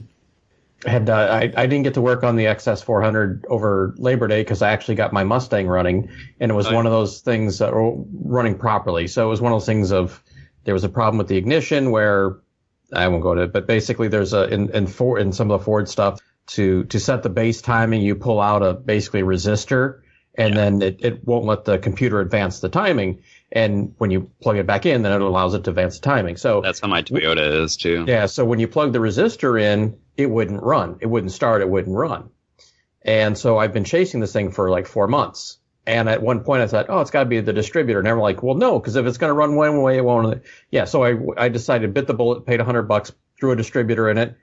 I 0.87 0.91
had 0.91 1.11
uh, 1.11 1.15
I, 1.15 1.53
I 1.57 1.67
didn't 1.67 1.83
get 1.83 1.95
to 1.95 2.01
work 2.01 2.23
on 2.23 2.37
the 2.37 2.45
XS 2.45 2.85
400 2.85 3.47
over 3.49 3.95
Labor 3.97 4.29
Day 4.29 4.43
because 4.43 4.63
I 4.63 4.71
actually 4.71 4.95
got 4.95 5.13
my 5.13 5.25
Mustang 5.25 5.67
running, 5.67 6.09
and 6.39 6.53
it 6.53 6.55
was 6.55 6.69
Oh, 6.69 6.75
one 6.75 6.87
of 6.87 6.93
those 6.93 7.21
things 7.21 7.59
that 7.59 7.73
were 7.73 7.95
running 8.23 8.57
properly. 8.57 9.09
So 9.09 9.27
it 9.27 9.31
was 9.31 9.41
one 9.41 9.51
of 9.53 9.57
those 9.57 9.67
things 9.67 9.91
of 9.91 10.23
there 10.65 10.75
was 10.75 10.85
a 10.85 10.89
problem 10.89 11.19
with 11.19 11.29
the 11.29 11.37
ignition 11.37 11.91
where 11.91 12.37
I 12.93 13.09
won't 13.09 13.23
go 13.23 13.35
to 13.35 13.43
it, 13.43 13.53
but 13.53 13.67
basically 13.67 14.09
there's 14.09 14.33
a 14.33 14.49
in 14.49 14.71
in, 14.71 14.87
for, 14.87 15.19
in 15.19 15.33
some 15.33 15.51
of 15.51 15.61
the 15.61 15.65
Ford 15.65 15.89
stuff 15.89 16.21
to 16.49 16.85
to 16.85 16.99
set 17.01 17.23
the 17.23 17.29
base 17.29 17.61
timing, 17.63 18.03
you 18.03 18.15
pull 18.15 18.41
out 18.41 18.63
a 18.63 18.73
basically 18.75 19.23
resistor, 19.23 20.01
and 20.35 20.57
then 20.57 20.83
it, 20.83 21.05
it 21.05 21.27
won't 21.27 21.45
let 21.45 21.65
the 21.65 21.79
computer 21.79 22.21
advance 22.21 22.61
the 22.61 22.69
timing. 22.69 23.23
And 23.51 23.95
when 23.99 24.11
you 24.11 24.31
plug 24.43 24.57
it 24.57 24.67
back 24.67 24.85
in, 24.85 25.03
then 25.03 25.13
it 25.13 25.23
allows 25.23 25.55
it 25.55 25.65
to 25.65 25.71
advance 25.71 25.99
the 25.99 26.05
timing. 26.05 26.37
So 26.37 26.61
That's 26.61 26.81
how 26.81 26.89
my 26.89 27.03
Toyota 27.03 27.63
is 27.63 27.77
too. 27.77 28.05
yeah, 28.07 28.27
so 28.27 28.45
when 28.45 28.59
you 28.59 28.69
plug 28.69 28.93
the 28.93 28.99
resistor 28.99 29.61
in, 29.61 29.99
it 30.17 30.27
wouldn't 30.27 30.63
run. 30.63 30.99
It 31.01 31.07
wouldn't 31.07 31.33
start. 31.33 31.63
It 31.63 31.69
wouldn't 31.69 31.97
run. 31.97 32.31
And 33.03 33.39
so 33.39 33.57
I've 33.57 33.73
been 33.73 33.85
chasing 33.85 34.21
this 34.21 34.33
thing 34.33 34.51
for 34.51 34.69
like 34.71 34.87
four 34.87 35.09
months. 35.09 35.59
And 35.89 36.07
at 36.07 36.23
one 36.23 36.41
point 36.45 36.61
I 36.63 36.67
thought, 36.67 36.87
oh, 36.91 37.01
it's 37.01 37.11
got 37.11 37.21
to 37.21 37.29
be 37.29 37.41
the 37.41 37.53
distributor. 37.53 37.99
And 37.99 38.07
I'm 38.07 38.19
like, 38.19 38.43
well, 38.43 38.55
no, 38.55 38.79
because 38.79 38.95
if 38.95 39.07
it's 39.07 39.17
going 39.17 39.31
to 39.31 39.35
run 39.35 39.57
one 39.57 39.81
way, 39.81 39.97
it 39.97 40.05
won't. 40.05 40.43
Yeah, 40.71 40.85
so 40.85 41.03
I, 41.03 41.17
I 41.39 41.49
decided, 41.49 41.95
bit 41.95 42.07
the 42.07 42.13
bullet, 42.13 42.45
paid 42.45 42.61
a 42.61 42.65
hundred 42.65 42.83
bucks, 42.83 43.11
threw 43.41 43.53
a 43.53 43.57
distributor 43.57 44.11
in 44.11 44.19
it, 44.19 44.37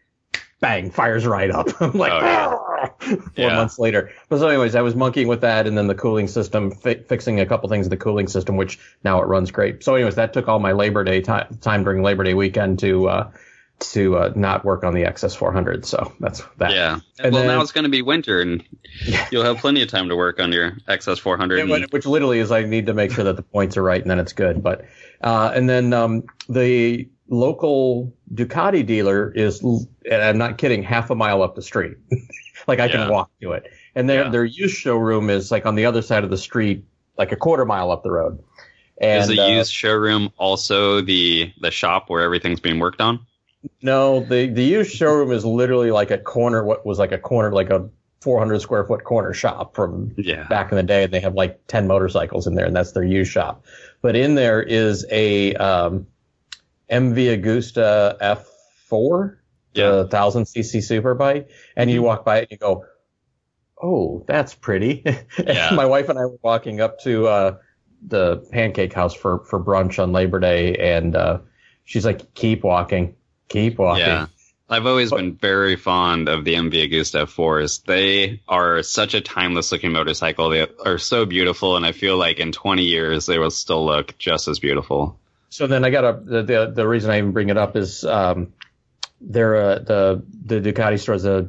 bang, 0.60 0.90
fires 0.90 1.24
right 1.28 1.52
up. 1.52 1.68
I'm 1.80 1.92
like, 1.94 2.12
Oh, 2.14 2.20
yeah. 2.20 2.56
"Ah!" 2.58 2.90
four 3.00 3.22
Yeah. 3.36 3.56
months 3.56 3.78
later. 3.78 4.12
But 4.28 4.40
so 4.40 4.48
anyways, 4.48 4.74
I 4.74 4.82
was 4.82 4.96
monkeying 4.96 5.28
with 5.28 5.42
that 5.42 5.68
and 5.68 5.78
then 5.78 5.86
the 5.86 5.94
cooling 5.94 6.28
system, 6.28 6.72
fi- 6.72 7.04
fixing 7.08 7.40
a 7.40 7.46
couple 7.46 7.70
things 7.70 7.86
in 7.86 7.92
the 7.92 7.98
cooling 7.98 8.28
system, 8.28 8.58
which 8.58 8.80
now 9.04 9.22
it 9.22 9.26
runs 9.28 9.52
great. 9.52 9.84
So 9.84 9.94
anyways, 9.94 10.16
that 10.16 10.34
took 10.34 10.48
all 10.48 10.58
my 10.58 10.72
Labor 10.72 11.04
Day 11.04 11.22
time, 11.22 11.60
time 11.62 11.84
during 11.84 12.02
Labor 12.02 12.24
Day 12.24 12.34
weekend 12.34 12.80
to, 12.80 13.08
uh, 13.08 13.32
to, 13.80 14.18
uh, 14.18 14.34
not 14.36 14.64
work 14.66 14.84
on 14.84 14.94
the 14.94 15.04
XS 15.04 15.36
400. 15.36 15.86
So 15.86 16.14
that's 16.20 16.42
that. 16.58 16.72
Yeah. 16.72 17.00
And 17.20 17.34
well, 17.34 17.44
then- 17.44 17.56
now 17.56 17.62
it's 17.62 17.72
going 17.72 17.84
to 17.84 17.90
be 17.90 18.02
winter, 18.02 18.42
and 18.42 18.64
you'll 19.32 19.44
have 19.44 19.58
plenty 19.58 19.82
of 19.82 19.90
time 19.90 20.10
to 20.10 20.16
work 20.16 20.40
on 20.40 20.52
your 20.52 20.72
XS 20.88 21.20
400. 21.20 21.58
Yeah, 21.68 21.76
and- 21.76 21.92
which 21.92 22.06
literally 22.06 22.40
is 22.40 22.52
I 22.52 22.64
need 22.64 22.86
to 22.88 22.94
make 22.94 23.12
sure 23.12 23.24
that 23.26 23.36
the 23.36 23.42
points 23.44 23.78
are 23.78 23.84
right 23.84 24.02
and 24.02 24.10
then 24.10 24.20
it's 24.20 24.34
good. 24.34 24.64
But 24.64 24.86
uh, 25.22 25.52
and 25.54 25.70
then 25.70 25.94
um, 25.94 26.24
the 26.50 27.10
local 27.28 28.14
Ducati 28.34 28.86
dealer 28.86 29.32
is, 29.32 29.62
and 29.64 29.88
I'm 30.22 30.38
not 30.38 30.58
kidding, 30.58 30.84
half 30.84 31.10
a 31.10 31.16
mile 31.16 31.42
up 31.42 31.56
the 31.56 31.62
street. 31.62 31.98
like 32.68 32.80
I 32.80 32.86
Yeah. 32.86 32.92
can 32.94 33.10
walk 33.10 33.32
to 33.42 33.52
it. 33.54 33.72
And 33.96 34.10
their 34.10 34.30
their 34.30 34.44
used 34.46 34.76
showroom 34.76 35.30
is 35.30 35.52
like 35.52 35.66
on 35.66 35.76
the 35.76 35.86
other 35.86 36.02
side 36.02 36.24
of 36.24 36.30
the 36.30 36.38
street, 36.38 36.84
like 37.18 37.32
a 37.32 37.36
quarter 37.38 37.66
mile 37.66 37.92
up 37.92 38.04
the 38.04 38.12
road. 38.12 38.44
And 38.98 39.22
is 39.24 39.28
the 39.30 39.42
uh, 39.42 39.48
used 39.48 39.72
showroom 39.72 40.32
also 40.38 41.02
the 41.02 41.52
the 41.62 41.72
shop 41.72 42.10
where 42.10 42.22
everything's 42.22 42.60
being 42.60 42.80
worked 42.80 43.00
on? 43.02 43.26
No, 43.82 44.22
the 44.26 44.48
the 44.48 44.64
used 44.64 44.92
showroom 44.96 45.32
is 45.32 45.46
literally 45.46 45.92
like 45.92 46.12
a 46.12 46.18
corner. 46.18 46.64
What 46.64 46.86
was 46.86 47.00
like 47.00 47.12
a 47.12 47.18
corner, 47.18 47.52
like 47.52 47.70
a 47.70 47.90
400 48.22 48.60
square 48.60 48.84
foot 48.86 49.04
corner 49.04 49.34
shop 49.34 49.76
from 49.76 50.14
Yeah. 50.18 50.48
back 50.48 50.72
in 50.72 50.78
the 50.78 50.84
day. 50.84 51.04
and 51.04 51.14
They 51.14 51.20
have 51.20 51.36
like 51.36 51.60
10 51.68 51.88
motorcycles 51.88 52.48
in 52.48 52.56
there, 52.56 52.66
and 52.66 52.76
that's 52.76 52.92
their 52.94 53.04
used 53.04 53.32
shop. 53.32 53.64
But 54.02 54.16
in 54.16 54.36
there 54.36 54.62
is 54.62 55.06
a 55.12 55.54
um, 55.56 56.08
MV 56.90 57.40
Agusta 57.42 58.18
F4, 58.20 59.38
Yeah. 59.74 59.90
the 59.92 59.98
1000 60.08 60.44
cc 60.46 60.78
superbike, 60.80 61.48
and 61.76 61.90
you 61.92 62.02
Mhm. 62.02 62.06
walk 62.06 62.26
by 62.26 62.38
it 62.38 62.42
and 62.44 62.52
you 62.52 62.58
go, 62.58 62.86
"Oh, 63.82 64.24
that's 64.28 64.56
pretty." 64.56 65.04
Yeah. 65.46 65.72
my 65.74 65.86
wife 65.86 66.10
and 66.10 66.18
I 66.18 66.26
were 66.26 66.40
walking 66.44 66.82
up 66.82 67.00
to 67.02 67.28
uh, 67.28 67.58
the 68.08 68.38
Pancake 68.52 68.94
House 68.94 69.14
for 69.14 69.44
for 69.46 69.64
brunch 69.64 70.02
on 70.02 70.12
Labor 70.12 70.40
Day, 70.40 70.76
and 70.76 71.16
uh, 71.16 71.40
she's 71.84 72.06
like, 72.06 72.34
"Keep 72.36 72.64
walking, 72.64 73.16
keep 73.50 73.78
walking." 73.78 74.06
Yeah. 74.06 74.28
I've 74.68 74.88
always 74.88 75.12
been 75.12 75.36
very 75.36 75.76
fond 75.76 76.28
of 76.28 76.44
the 76.44 76.56
MV 76.56 76.90
Agusta 76.90 77.28
F4s. 77.28 77.84
They 77.86 78.42
are 78.48 78.82
such 78.82 79.14
a 79.14 79.22
timeless 79.22 79.72
looking 79.72 79.92
motorcycle. 79.92 80.50
They 80.50 80.66
are 80.84 80.98
so 80.98 81.28
beautiful, 81.28 81.76
and 81.78 81.86
I 81.86 81.92
feel 81.92 82.18
like 82.18 82.40
in 82.40 82.52
20 82.52 82.82
years 82.84 83.28
they 83.28 83.38
will 83.38 83.52
still 83.52 83.86
look 83.86 84.18
just 84.18 84.48
as 84.48 84.58
beautiful. 84.58 85.20
So 85.50 85.68
then 85.68 85.86
I 85.86 85.92
got 85.92 86.04
a 86.04 86.20
the, 86.20 86.42
the 86.42 86.72
the 86.76 86.88
reason 86.88 87.12
I 87.12 87.20
even 87.20 87.32
bring 87.32 87.50
it 87.50 87.58
up 87.58 87.76
is 87.76 88.04
um 88.04 88.54
they're 89.22 89.56
uh, 89.56 89.80
the 89.80 90.24
the 90.46 90.60
Ducati 90.60 91.00
store 91.00 91.16
is 91.16 91.26
a 91.26 91.48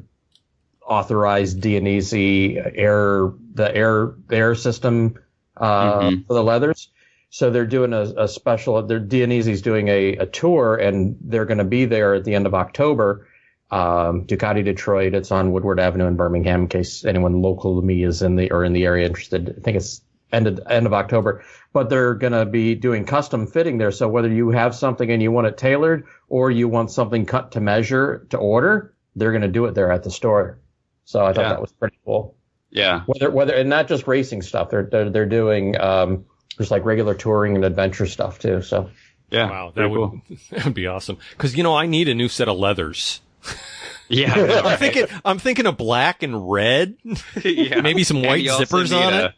authorized 0.86 1.60
Dainese 1.60 2.54
air 2.76 3.32
the 3.54 3.74
air 3.74 4.14
the 4.28 4.36
air 4.36 4.54
system 4.54 5.18
uh 5.56 6.00
Mhm. 6.00 6.26
for 6.26 6.34
the 6.34 6.42
leathers. 6.42 6.88
So 7.36 7.50
they're 7.50 7.66
doing 7.66 7.92
a, 7.92 8.00
a 8.16 8.28
special. 8.28 8.82
They're 8.86 8.98
Dainese's 8.98 9.60
doing 9.60 9.88
a, 9.88 10.16
a 10.16 10.24
tour, 10.24 10.74
and 10.76 11.18
they're 11.20 11.44
going 11.44 11.58
to 11.58 11.64
be 11.64 11.84
there 11.84 12.14
at 12.14 12.24
the 12.24 12.34
end 12.34 12.46
of 12.46 12.54
October. 12.54 13.28
Um, 13.70 14.24
Ducati 14.24 14.64
Detroit. 14.64 15.12
It's 15.14 15.30
on 15.30 15.52
Woodward 15.52 15.78
Avenue 15.78 16.06
in 16.06 16.16
Birmingham. 16.16 16.62
In 16.62 16.68
case 16.68 17.04
anyone 17.04 17.42
local 17.42 17.78
to 17.78 17.86
me 17.86 18.04
is 18.04 18.22
in 18.22 18.36
the 18.36 18.50
or 18.50 18.64
in 18.64 18.72
the 18.72 18.86
area 18.86 19.06
interested, 19.06 19.54
I 19.58 19.60
think 19.60 19.76
it's 19.76 20.00
end 20.32 20.46
of 20.46 20.60
end 20.66 20.86
of 20.86 20.94
October. 20.94 21.44
But 21.74 21.90
they're 21.90 22.14
going 22.14 22.32
to 22.32 22.46
be 22.46 22.74
doing 22.74 23.04
custom 23.04 23.46
fitting 23.46 23.76
there. 23.76 23.90
So 23.90 24.08
whether 24.08 24.32
you 24.32 24.48
have 24.52 24.74
something 24.74 25.10
and 25.10 25.22
you 25.22 25.30
want 25.30 25.46
it 25.46 25.58
tailored, 25.58 26.06
or 26.30 26.50
you 26.50 26.68
want 26.68 26.90
something 26.90 27.26
cut 27.26 27.52
to 27.52 27.60
measure 27.60 28.26
to 28.30 28.38
order, 28.38 28.94
they're 29.14 29.32
going 29.32 29.42
to 29.42 29.48
do 29.48 29.66
it 29.66 29.74
there 29.74 29.92
at 29.92 30.04
the 30.04 30.10
store. 30.10 30.58
So 31.04 31.22
I 31.22 31.34
thought 31.34 31.42
Yeah. 31.42 31.48
that 31.50 31.60
was 31.60 31.72
pretty 31.72 31.98
cool 32.02 32.34
Yeah. 32.70 33.02
whether 33.04 33.30
whether 33.30 33.52
and 33.52 33.68
not 33.68 33.88
just 33.88 34.06
racing 34.06 34.40
stuff. 34.40 34.70
They're 34.70 34.88
they're, 34.90 35.10
they're 35.10 35.26
doing 35.26 35.78
um, 35.78 36.24
just 36.58 36.70
like 36.70 36.84
regular 36.84 37.14
touring 37.14 37.54
and 37.56 37.64
adventure 37.64 38.06
stuff 38.06 38.38
too. 38.38 38.62
So 38.62 38.90
Yeah. 39.30 39.50
Wow, 39.50 39.66
that 39.74 39.74
Very 39.74 39.88
would 39.88 39.96
cool. 40.10 40.20
that 40.50 40.64
would 40.66 40.74
be 40.74 40.86
awesome. 40.86 41.18
Because 41.30 41.56
you 41.56 41.62
know, 41.62 41.76
I 41.76 41.86
need 41.86 42.08
a 42.08 42.14
new 42.14 42.28
set 42.28 42.48
of 42.48 42.58
leathers. 42.58 43.20
Yeah. 44.08 44.32
I'm 44.64 44.78
thinking, 44.78 45.06
I'm 45.24 45.38
thinking 45.40 45.66
of 45.66 45.76
black 45.76 46.22
and 46.22 46.48
red. 46.48 46.94
yeah. 47.42 47.80
Maybe 47.80 48.04
some 48.04 48.22
white 48.22 48.44
zippers 48.44 48.96
on 48.96 49.12
a- 49.12 49.24
it. 49.26 49.32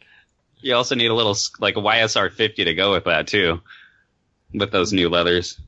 You 0.60 0.74
also 0.74 0.94
need 0.94 1.06
a 1.10 1.14
little 1.14 1.34
like 1.58 1.78
a 1.78 1.80
YSR 1.80 2.30
50 2.30 2.64
to 2.64 2.74
go 2.74 2.92
with 2.92 3.04
that 3.04 3.28
too. 3.28 3.62
With 4.52 4.70
those 4.70 4.92
new 4.92 5.08
leathers. 5.08 5.58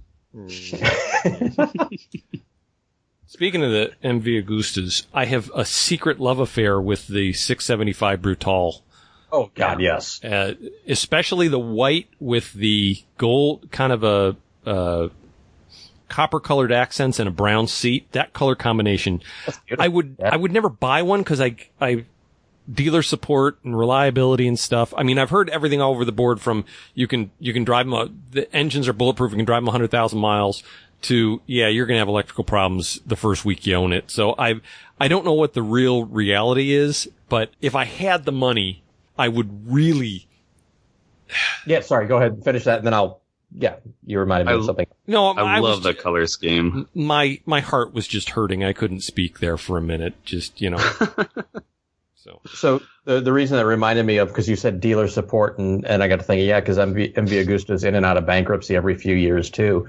Speaking 3.26 3.62
of 3.62 3.70
the 3.70 3.92
MV 4.04 4.44
Agustas, 4.44 5.06
I 5.14 5.24
have 5.24 5.50
a 5.54 5.64
secret 5.64 6.20
love 6.20 6.38
affair 6.38 6.80
with 6.80 7.06
the 7.08 7.32
675 7.32 8.20
Brutal. 8.20 8.84
Oh 9.32 9.50
god, 9.54 9.80
yes. 9.80 10.22
uh, 10.24 10.54
especially 10.86 11.48
the 11.48 11.58
white 11.58 12.08
with 12.18 12.52
the 12.52 13.02
gold, 13.18 13.70
kind 13.70 13.92
of 13.92 14.04
a 14.04 14.36
uh, 14.66 15.08
copper 16.08 16.40
colored 16.40 16.72
accents 16.72 17.18
and 17.18 17.28
a 17.28 17.32
brown 17.32 17.66
seat. 17.66 18.10
That 18.12 18.32
color 18.32 18.54
combination, 18.54 19.22
I 19.78 19.88
would 19.88 20.16
Yeah. 20.18 20.30
I 20.32 20.36
would 20.36 20.52
never 20.52 20.68
buy 20.68 21.02
one 21.02 21.20
because 21.20 21.40
I 21.40 21.56
I 21.80 22.04
dealer 22.72 23.02
support 23.02 23.58
and 23.64 23.76
reliability 23.76 24.46
and 24.46 24.58
stuff. 24.58 24.92
I 24.96 25.02
mean, 25.02 25.18
I've 25.18 25.30
heard 25.30 25.48
everything 25.50 25.80
all 25.80 25.92
over 25.92 26.04
the 26.04 26.12
board 26.12 26.40
from 26.40 26.64
you 26.94 27.06
can 27.06 27.30
you 27.38 27.52
can 27.52 27.64
drive 27.64 27.88
them. 27.88 28.22
The 28.32 28.54
engines 28.54 28.88
are 28.88 28.92
bulletproof. 28.92 29.30
You 29.32 29.36
can 29.36 29.46
drive 29.46 29.58
them 29.58 29.66
100,000 29.66 30.18
miles. 30.18 30.62
To 31.04 31.40
yeah, 31.46 31.68
you're 31.68 31.86
gonna 31.86 31.98
have 31.98 32.08
electrical 32.08 32.44
problems 32.44 33.00
the 33.06 33.16
first 33.16 33.46
week 33.46 33.66
you 33.66 33.74
own 33.74 33.94
it. 33.94 34.10
So 34.10 34.34
I 34.38 34.60
I 35.00 35.08
don't 35.08 35.24
know 35.24 35.32
what 35.32 35.54
the 35.54 35.62
real 35.62 36.04
reality 36.04 36.72
is, 36.72 37.08
but 37.30 37.50
if 37.62 37.74
I 37.74 37.86
had 37.86 38.26
the 38.26 38.32
money, 38.32 38.82
I 39.20 39.28
would 39.28 39.70
really 39.70 40.26
Yeah, 41.66 41.80
sorry. 41.80 42.06
Go 42.06 42.16
ahead 42.16 42.32
and 42.32 42.44
finish 42.44 42.64
that, 42.64 42.78
and 42.78 42.86
then 42.86 42.94
I'll. 42.94 43.20
Yeah, 43.52 43.76
you 44.06 44.18
reminded 44.20 44.46
me 44.46 44.52
I- 44.52 44.56
of 44.56 44.64
something. 44.64 44.86
No, 45.06 45.26
I, 45.26 45.58
was 45.58 45.70
love 45.70 45.82
the 45.82 45.92
color 45.92 46.26
scheme. 46.26 46.88
my 46.94 47.40
my 47.46 47.60
heart 47.60 47.92
was 47.92 48.06
just 48.06 48.30
hurting. 48.30 48.64
I 48.64 48.72
couldn't 48.72 49.00
speak 49.00 49.40
there 49.40 49.56
for 49.56 49.76
a 49.76 49.82
minute. 49.82 50.14
Just 50.24 50.60
you 50.60 50.70
know. 50.70 50.78
so 52.14 52.40
So 52.46 52.80
the 53.04 53.20
the 53.20 53.32
reason 53.32 53.56
that 53.56 53.66
reminded 53.66 54.06
me 54.06 54.18
of 54.18 54.28
because 54.28 54.48
you 54.48 54.56
said 54.56 54.80
dealer 54.80 55.08
support, 55.08 55.58
and 55.58 55.84
and 55.84 56.02
I 56.02 56.08
got 56.08 56.20
to 56.20 56.24
thinking, 56.24 56.46
yeah, 56.46 56.60
because 56.60 56.78
MV 56.78 57.14
MV 57.14 57.44
Agusta 57.44 57.70
is 57.72 57.84
in 57.84 57.96
and 57.96 58.06
out 58.06 58.16
of 58.16 58.24
bankruptcy 58.24 58.76
every 58.76 58.94
few 58.94 59.16
years 59.16 59.50
too. 59.50 59.88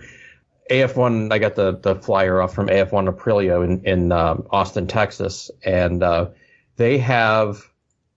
AF1, 0.72 1.32
I 1.32 1.38
got 1.38 1.56
the 1.56 1.78
the 1.78 1.96
flyer 1.96 2.42
off 2.42 2.56
from 2.56 2.68
AF1 2.68 3.14
Aprilia 3.14 3.64
in 3.64 3.86
in 3.86 4.12
um, 4.12 4.48
Austin, 4.50 4.88
Texas, 4.88 5.52
and 5.64 6.02
uh, 6.02 6.30
they 6.78 6.98
have 6.98 7.62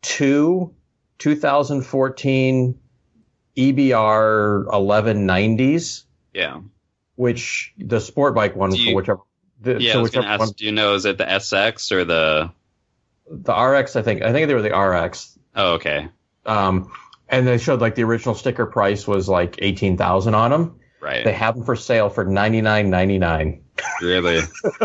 two 0.01 0.75
2014 1.19 2.79
E 3.57 3.73
EBR 3.73 4.67
1190s, 4.67 6.05
Yeah. 6.33 6.61
which 7.17 7.73
the 7.79 8.01
sport 8.01 8.35
bike 8.35 8.57
one 8.57 8.71
Do 8.71 8.77
for 8.77 8.83
you- 8.83 8.97
whichever. 8.97 9.21
The, 9.61 9.81
Yeah, 9.81 9.93
so 9.93 9.99
I 10.01 10.03
was 10.03 10.11
gonna 10.11 10.27
ask, 10.27 10.41
one, 10.41 10.51
do 10.57 10.65
you 10.65 10.73
know, 10.73 10.95
is 10.95 11.05
it 11.07 11.17
the 11.19 11.25
SX 11.25 11.93
or 11.93 12.05
the, 12.05 12.51
the 13.31 13.53
RX, 13.55 13.97
I 13.97 14.03
think. 14.03 14.23
I 14.23 14.33
think 14.33 14.49
they 14.49 14.55
were 14.55 14.63
the 14.63 14.77
RX. 14.77 15.39
oh, 15.57 15.75
okay. 15.75 16.09
Um, 16.45 16.91
and 17.29 17.47
they 17.47 17.57
showed 17.59 17.81
like 17.81 17.95
the 17.95 18.03
original 18.05 18.35
sticker 18.35 18.67
price 18.67 19.07
was 19.07 19.29
like 19.29 19.57
eighteen 19.61 19.97
thousand 19.97 20.35
on 20.35 20.51
them. 20.51 20.79
Right. 21.01 21.25
They 21.25 21.33
have 21.33 21.55
them 21.55 21.65
for 21.65 21.75
sale 21.77 22.11
for 22.11 22.25
ninety 22.25 22.61
nine 22.61 22.91
ninety 22.91 23.19
nine. 23.19 23.64
Really? 24.01 24.41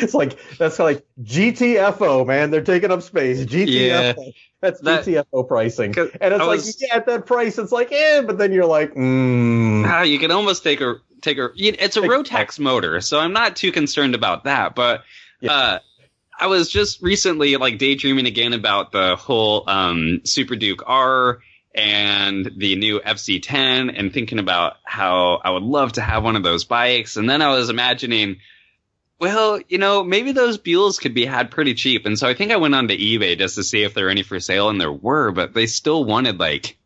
it's 0.00 0.14
like 0.14 0.38
that's 0.58 0.78
like 0.78 1.04
GTFO, 1.22 2.26
man. 2.26 2.50
They're 2.50 2.62
taking 2.62 2.90
up 2.90 3.02
space. 3.02 3.44
GTFO. 3.44 3.68
Yeah. 3.68 4.12
That's 4.60 4.80
That- 4.80 5.04
GTFO 5.04 5.48
pricing. 5.48 5.94
And 5.98 6.10
it's 6.14 6.22
I 6.22 6.36
like, 6.36 6.46
was- 6.58 6.80
yeah, 6.82 6.96
at 6.96 7.06
that 7.06 7.26
price, 7.26 7.58
it's 7.58 7.72
like, 7.72 7.90
eh, 7.92 8.22
but 8.22 8.38
then 8.38 8.52
you're 8.52 8.66
like, 8.66 8.94
mm. 8.94 9.84
Ah, 9.86 10.02
you 10.02 10.18
can 10.18 10.30
almost 10.30 10.62
take 10.62 10.80
a 10.80 10.96
take 11.22 11.38
a. 11.38 11.48
It's 11.56 11.96
a 11.96 12.02
Rotax 12.02 12.58
motor, 12.58 13.00
so 13.00 13.18
I'm 13.18 13.32
not 13.32 13.56
too 13.56 13.72
concerned 13.72 14.14
about 14.14 14.44
that. 14.44 14.74
But 14.74 15.02
Yeah. 15.40 15.52
uh, 15.52 15.78
I 16.38 16.46
was 16.46 16.70
just 16.70 17.02
recently 17.02 17.56
like 17.56 17.78
daydreaming 17.78 18.26
again 18.26 18.52
about 18.54 18.92
the 18.92 19.16
whole 19.16 19.64
um, 19.68 20.20
Super 20.24 20.56
Duke 20.56 20.82
R 20.86 21.40
and 21.74 22.50
the 22.56 22.76
new 22.76 23.00
FZ10, 23.00 23.96
and 23.96 24.12
thinking 24.12 24.38
about 24.38 24.76
how 24.84 25.40
I 25.42 25.50
would 25.50 25.62
love 25.62 25.92
to 25.92 26.00
have 26.00 26.24
one 26.24 26.36
of 26.36 26.42
those 26.42 26.64
bikes. 26.64 27.16
And 27.16 27.30
then 27.30 27.42
I 27.42 27.50
was 27.50 27.70
imagining, 27.70 28.38
well, 29.20 29.60
you 29.68 29.78
know, 29.78 30.02
maybe 30.02 30.32
those 30.32 30.58
Buells 30.58 31.00
could 31.00 31.14
be 31.14 31.26
had 31.26 31.50
pretty 31.50 31.74
cheap. 31.74 32.06
And 32.06 32.18
so 32.18 32.26
I 32.26 32.34
think 32.34 32.50
I 32.50 32.56
went 32.56 32.74
onto 32.74 32.96
eBay 32.96 33.38
just 33.38 33.54
to 33.54 33.62
see 33.62 33.82
if 33.82 33.94
there 33.94 34.04
were 34.04 34.10
any 34.10 34.22
for 34.22 34.40
sale, 34.40 34.68
and 34.68 34.80
there 34.80 34.92
were, 34.92 35.30
but 35.30 35.54
they 35.54 35.66
still 35.66 36.04
wanted 36.04 36.40
like 36.40 36.76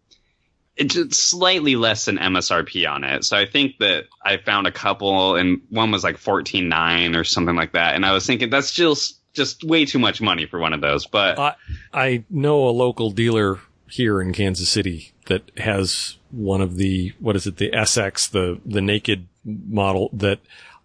slightly 1.11 1.77
less 1.77 2.07
than 2.07 2.19
MSRP 2.19 2.91
on 2.91 3.05
it. 3.05 3.25
So 3.25 3.37
I 3.37 3.47
think 3.47 3.79
that 3.79 4.05
I 4.23 4.39
found 4.39 4.67
a 4.67 4.73
couple, 4.73 5.37
and 5.37 5.63
one 5.71 5.91
was 5.93 6.05
like 6.05 6.19
fourteen 6.19 6.69
nine 6.69 7.15
or 7.15 7.25
something 7.25 7.57
like 7.57 7.73
that. 7.73 7.95
And 7.95 8.05
I 8.05 8.13
was 8.13 8.27
thinking 8.27 8.51
that's 8.51 8.73
just 8.73 9.21
just 9.33 9.65
way 9.65 9.85
too 9.85 9.99
much 9.99 10.21
money 10.21 10.47
for 10.47 10.59
one 10.59 10.73
of 10.73 10.81
those. 10.81 11.07
But 11.07 11.39
I 11.39 11.55
I 11.93 12.25
know 12.29 12.69
a 12.69 12.71
local 12.71 13.11
dealer 13.11 13.61
here 13.89 14.21
in 14.21 14.33
Kansas 14.33 14.69
City 14.69 15.13
that 15.27 15.51
has 15.59 16.17
one 16.31 16.61
of 16.61 16.77
the 16.77 17.13
what 17.21 17.37
is 17.37 17.47
it 17.47 17.57
the 17.57 17.71
SX 17.71 18.31
the 18.31 18.61
the 18.65 18.81
naked 18.81 19.27
model 19.45 20.11
that 20.13 20.41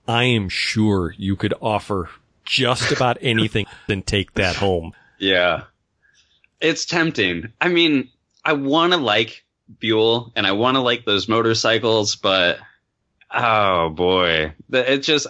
I 0.07 0.23
am 0.23 0.49
sure 0.49 1.13
you 1.17 1.35
could 1.35 1.53
offer 1.61 2.09
just 2.49 2.91
about 2.91 3.17
anything 3.21 3.67
and 3.87 4.05
take 4.05 4.33
that 4.33 4.55
home. 4.55 4.93
Yeah. 5.19 5.63
It's 6.59 6.85
tempting. 6.85 7.53
I 7.61 7.69
mean, 7.69 8.09
I 8.43 8.53
want 8.53 8.93
to 8.93 8.97
like 8.97 9.45
Buell 9.79 10.31
and 10.35 10.47
I 10.47 10.53
want 10.53 10.75
to 10.75 10.81
like 10.81 11.05
those 11.05 11.29
motorcycles, 11.29 12.15
but 12.15 12.57
oh 13.31 13.89
boy, 13.89 14.53
it 14.71 14.97
just, 14.99 15.27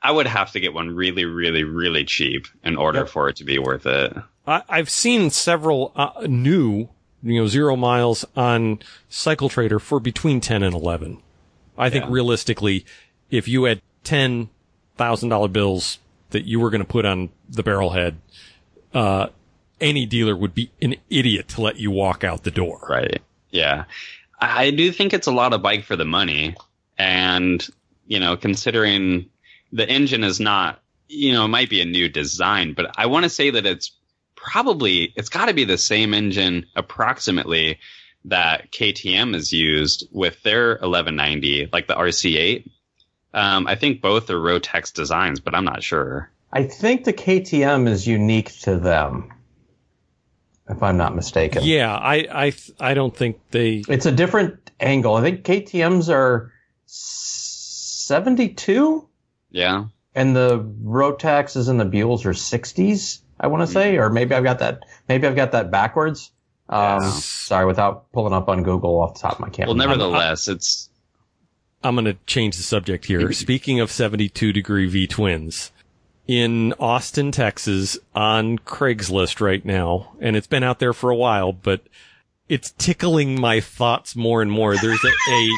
I 0.00 0.10
would 0.10 0.26
have 0.26 0.52
to 0.52 0.60
get 0.60 0.72
one 0.72 0.90
really, 0.90 1.26
really, 1.26 1.62
really 1.62 2.04
cheap 2.04 2.46
in 2.64 2.76
order 2.76 3.00
yep. 3.00 3.08
for 3.10 3.28
it 3.28 3.36
to 3.36 3.44
be 3.44 3.58
worth 3.58 3.86
it. 3.86 4.16
I, 4.46 4.62
have 4.70 4.90
seen 4.90 5.30
several 5.30 5.92
uh, 5.94 6.26
new, 6.26 6.88
you 7.22 7.40
know, 7.40 7.46
zero 7.46 7.76
miles 7.76 8.24
on 8.36 8.80
Cycle 9.08 9.48
Trader 9.48 9.78
for 9.78 10.00
between 10.00 10.40
10 10.40 10.62
and 10.62 10.74
11. 10.74 11.22
I 11.78 11.90
think 11.90 12.04
yeah. 12.04 12.10
realistically, 12.10 12.84
if 13.30 13.48
you 13.48 13.64
had 13.64 13.80
ten 14.04 14.50
thousand 14.96 15.30
dollar 15.30 15.48
bills 15.48 15.98
that 16.30 16.44
you 16.44 16.60
were 16.60 16.70
going 16.70 16.82
to 16.82 16.86
put 16.86 17.04
on 17.04 17.30
the 17.48 17.62
barrelhead, 17.62 18.16
uh, 18.94 19.28
any 19.80 20.06
dealer 20.06 20.36
would 20.36 20.54
be 20.54 20.70
an 20.80 20.96
idiot 21.10 21.48
to 21.48 21.60
let 21.60 21.78
you 21.78 21.90
walk 21.90 22.24
out 22.24 22.44
the 22.44 22.50
door. 22.50 22.86
Right. 22.88 23.22
Yeah. 23.50 23.84
I 24.40 24.70
do 24.70 24.90
think 24.92 25.12
it's 25.12 25.26
a 25.26 25.32
lot 25.32 25.52
of 25.52 25.62
bike 25.62 25.84
for 25.84 25.96
the 25.96 26.04
money. 26.04 26.56
And, 26.98 27.66
you 28.06 28.20
know, 28.20 28.36
considering 28.36 29.28
the 29.72 29.88
engine 29.88 30.24
is 30.24 30.40
not, 30.40 30.80
you 31.08 31.32
know, 31.32 31.44
it 31.44 31.48
might 31.48 31.70
be 31.70 31.80
a 31.80 31.86
new 31.86 32.08
design, 32.08 32.74
but 32.74 32.94
I 32.96 33.06
want 33.06 33.24
to 33.24 33.28
say 33.28 33.50
that 33.50 33.66
it's 33.66 33.92
probably, 34.42 35.12
it's 35.16 35.28
got 35.28 35.46
to 35.46 35.54
be 35.54 35.64
the 35.64 35.78
same 35.78 36.12
engine 36.12 36.66
approximately 36.74 37.78
that 38.24 38.72
KTM 38.72 39.34
has 39.34 39.52
used 39.52 40.08
with 40.12 40.42
their 40.42 40.70
1190, 40.70 41.68
like 41.72 41.86
the 41.86 41.94
RC8. 41.94 42.68
Um, 43.32 43.66
I 43.66 43.76
think 43.76 44.02
both 44.02 44.28
are 44.30 44.38
Rotax 44.38 44.92
designs, 44.92 45.40
but 45.40 45.54
I'm 45.54 45.64
not 45.64 45.82
sure. 45.82 46.30
I 46.52 46.64
think 46.64 47.04
the 47.04 47.14
KTM 47.14 47.88
is 47.88 48.06
unique 48.06 48.52
to 48.60 48.78
them, 48.78 49.32
if 50.68 50.82
I'm 50.82 50.98
not 50.98 51.16
mistaken. 51.16 51.62
Yeah, 51.64 51.94
I 51.94 52.26
I 52.30 52.52
I 52.78 52.92
don't 52.92 53.16
think 53.16 53.40
they. 53.52 53.82
It's 53.88 54.04
a 54.04 54.12
different 54.12 54.70
angle. 54.78 55.14
I 55.14 55.22
think 55.22 55.44
KTM's 55.44 56.10
are 56.10 56.52
72. 56.84 59.08
Yeah. 59.50 59.86
And 60.14 60.36
the 60.36 60.58
Rotaxes 60.58 61.70
and 61.70 61.80
the 61.80 61.86
Buells 61.86 62.26
are 62.26 62.34
60s. 62.34 63.21
I 63.40 63.48
want 63.48 63.66
to 63.66 63.72
say, 63.72 63.98
or 63.98 64.10
maybe 64.10 64.34
I've 64.34 64.44
got 64.44 64.60
that. 64.60 64.84
Maybe 65.08 65.26
I've 65.26 65.36
got 65.36 65.52
that 65.52 65.70
backwards. 65.70 66.30
Um, 66.68 67.02
sorry, 67.10 67.66
without 67.66 68.10
pulling 68.12 68.32
up 68.32 68.48
on 68.48 68.62
Google 68.62 69.00
off 69.00 69.14
the 69.14 69.20
top 69.20 69.34
of 69.34 69.40
my 69.40 69.50
camera. 69.50 69.68
Well, 69.68 69.76
nevertheless, 69.76 70.48
it's 70.48 70.88
I'm 71.84 71.94
going 71.94 72.04
to 72.06 72.16
change 72.26 72.56
the 72.56 72.62
subject 72.62 73.04
here. 73.06 73.32
Speaking 73.32 73.80
of 73.80 73.90
72 73.90 74.52
degree 74.52 74.86
V 74.86 75.06
twins, 75.06 75.72
in 76.26 76.72
Austin, 76.74 77.32
Texas, 77.32 77.98
on 78.14 78.58
Craigslist 78.58 79.40
right 79.40 79.64
now, 79.64 80.12
and 80.20 80.36
it's 80.36 80.46
been 80.46 80.62
out 80.62 80.78
there 80.78 80.92
for 80.92 81.10
a 81.10 81.16
while, 81.16 81.52
but 81.52 81.82
it's 82.48 82.72
tickling 82.72 83.40
my 83.40 83.60
thoughts 83.60 84.14
more 84.14 84.42
and 84.42 84.50
more. 84.50 84.76
There's 84.76 85.04
a, 85.04 85.30
a, 85.30 85.50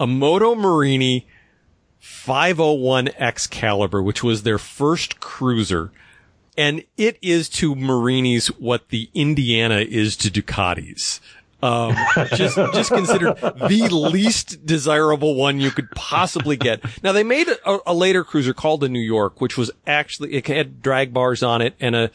a 0.00 0.06
Moto 0.06 0.54
Morini 0.54 1.24
501 2.00 3.08
Excalibur, 3.18 4.02
which 4.02 4.22
was 4.22 4.42
their 4.42 4.58
first 4.58 5.20
cruiser. 5.20 5.92
And 6.56 6.84
it 6.96 7.18
is 7.20 7.48
to 7.50 7.74
Morinis 7.74 8.46
what 8.46 8.88
the 8.90 9.10
Indiana 9.14 9.78
is 9.78 10.16
to 10.18 10.30
Ducatis. 10.30 11.20
Um, 11.64 11.96
just, 12.34 12.56
just 12.56 12.90
considered 12.90 13.38
the 13.38 13.88
least 13.90 14.66
desirable 14.66 15.34
one 15.34 15.60
you 15.60 15.70
could 15.70 15.90
possibly 15.92 16.56
get. 16.56 16.84
Now 17.02 17.12
they 17.12 17.24
made 17.24 17.48
a, 17.48 17.78
a, 17.86 17.94
later 17.94 18.22
cruiser 18.22 18.52
called 18.52 18.82
the 18.82 18.88
New 18.90 19.00
York, 19.00 19.40
which 19.40 19.56
was 19.56 19.70
actually, 19.86 20.34
it 20.34 20.46
had 20.46 20.82
drag 20.82 21.14
bars 21.14 21.42
on 21.42 21.62
it 21.62 21.74
and 21.80 21.96
a 21.96 22.10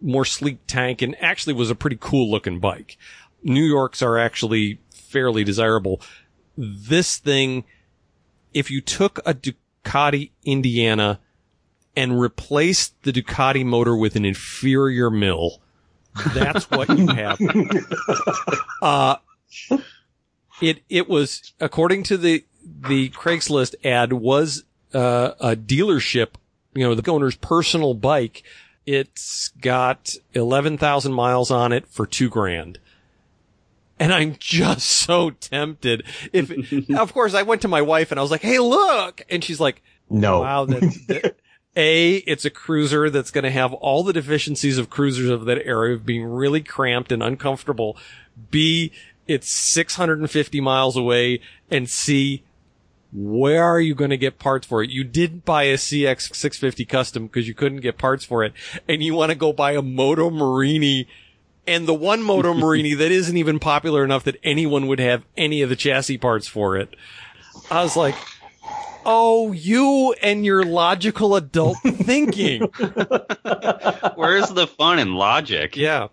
more 0.00 0.24
sleek 0.24 0.60
tank 0.66 1.02
and 1.02 1.14
actually 1.22 1.52
was 1.52 1.70
a 1.70 1.74
pretty 1.74 1.98
cool 2.00 2.30
looking 2.30 2.58
bike. 2.58 2.96
New 3.42 3.64
Yorks 3.64 4.00
are 4.00 4.16
actually 4.16 4.78
fairly 4.90 5.44
desirable. 5.44 6.00
This 6.56 7.18
thing, 7.18 7.64
if 8.54 8.70
you 8.70 8.80
took 8.80 9.18
a 9.26 9.34
Ducati 9.34 10.30
Indiana 10.44 11.20
and 11.96 12.20
replaced 12.20 13.02
the 13.02 13.12
Ducati 13.12 13.64
motor 13.64 13.96
with 13.96 14.16
an 14.16 14.24
inferior 14.24 15.10
mill, 15.10 15.60
that's 16.34 16.70
what 16.70 16.88
you 16.96 17.08
have. 17.08 17.38
uh, 18.82 19.16
it, 20.60 20.82
it 20.88 21.08
was, 21.08 21.52
according 21.60 22.02
to 22.04 22.16
the, 22.16 22.44
the 22.64 23.10
Craigslist 23.10 23.74
ad 23.84 24.12
was, 24.12 24.64
uh, 24.94 25.32
a 25.40 25.56
dealership, 25.56 26.30
you 26.74 26.84
know, 26.84 26.94
the 26.94 27.10
owner's 27.10 27.36
personal 27.36 27.94
bike. 27.94 28.42
It's 28.84 29.48
got 29.60 30.14
11,000 30.34 31.12
miles 31.12 31.50
on 31.50 31.72
it 31.72 31.88
for 31.88 32.06
two 32.06 32.28
grand. 32.28 32.78
And 33.98 34.12
I'm 34.12 34.36
just 34.38 34.88
so 34.88 35.30
tempted. 35.30 36.04
If, 36.32 36.90
of 36.90 37.12
course, 37.12 37.34
I 37.34 37.42
went 37.42 37.62
to 37.62 37.68
my 37.68 37.82
wife 37.82 38.10
and 38.10 38.20
I 38.20 38.22
was 38.22 38.30
like, 38.30 38.42
Hey, 38.42 38.58
look. 38.58 39.22
And 39.28 39.42
she's 39.42 39.60
like, 39.60 39.82
no. 40.08 40.40
Wow. 40.40 40.66
That, 40.66 40.80
that, 41.08 41.36
a, 41.76 42.16
it's 42.16 42.44
a 42.44 42.50
cruiser 42.50 43.10
that's 43.10 43.30
going 43.30 43.44
to 43.44 43.50
have 43.50 43.72
all 43.74 44.02
the 44.02 44.12
deficiencies 44.12 44.78
of 44.78 44.90
cruisers 44.90 45.28
of 45.28 45.44
that 45.44 45.64
era 45.66 45.92
of 45.92 46.06
being 46.06 46.24
really 46.24 46.62
cramped 46.62 47.12
and 47.12 47.22
uncomfortable. 47.22 47.96
B, 48.50 48.92
it's 49.26 49.48
650 49.48 50.60
miles 50.60 50.96
away. 50.96 51.40
And 51.70 51.88
C, 51.88 52.42
where 53.12 53.62
are 53.62 53.80
you 53.80 53.94
going 53.94 54.10
to 54.10 54.16
get 54.16 54.38
parts 54.38 54.66
for 54.66 54.82
it? 54.82 54.90
You 54.90 55.04
didn't 55.04 55.44
buy 55.44 55.64
a 55.64 55.74
CX 55.74 56.34
650 56.34 56.84
custom 56.86 57.26
because 57.26 57.46
you 57.46 57.54
couldn't 57.54 57.80
get 57.80 57.98
parts 57.98 58.24
for 58.24 58.42
it. 58.42 58.54
And 58.88 59.02
you 59.02 59.14
want 59.14 59.30
to 59.30 59.36
go 59.36 59.52
buy 59.52 59.72
a 59.72 59.82
Moto 59.82 60.30
Morini 60.30 61.06
and 61.66 61.86
the 61.86 61.94
one 61.94 62.22
Moto 62.22 62.54
Morini 62.54 62.96
that 62.98 63.10
isn't 63.10 63.36
even 63.36 63.58
popular 63.58 64.04
enough 64.04 64.24
that 64.24 64.40
anyone 64.42 64.86
would 64.86 65.00
have 65.00 65.24
any 65.36 65.62
of 65.62 65.68
the 65.68 65.76
chassis 65.76 66.18
parts 66.18 66.46
for 66.46 66.76
it. 66.76 66.94
I 67.70 67.82
was 67.82 67.96
like, 67.96 68.14
Oh, 69.08 69.52
you 69.52 70.14
and 70.20 70.44
your 70.44 70.64
logical 70.64 71.36
adult 71.36 71.78
thinking. 71.84 72.62
Where's 74.16 74.48
the 74.48 74.66
fun 74.66 74.98
in 74.98 75.14
logic? 75.14 75.76
Yeah. 75.76 76.08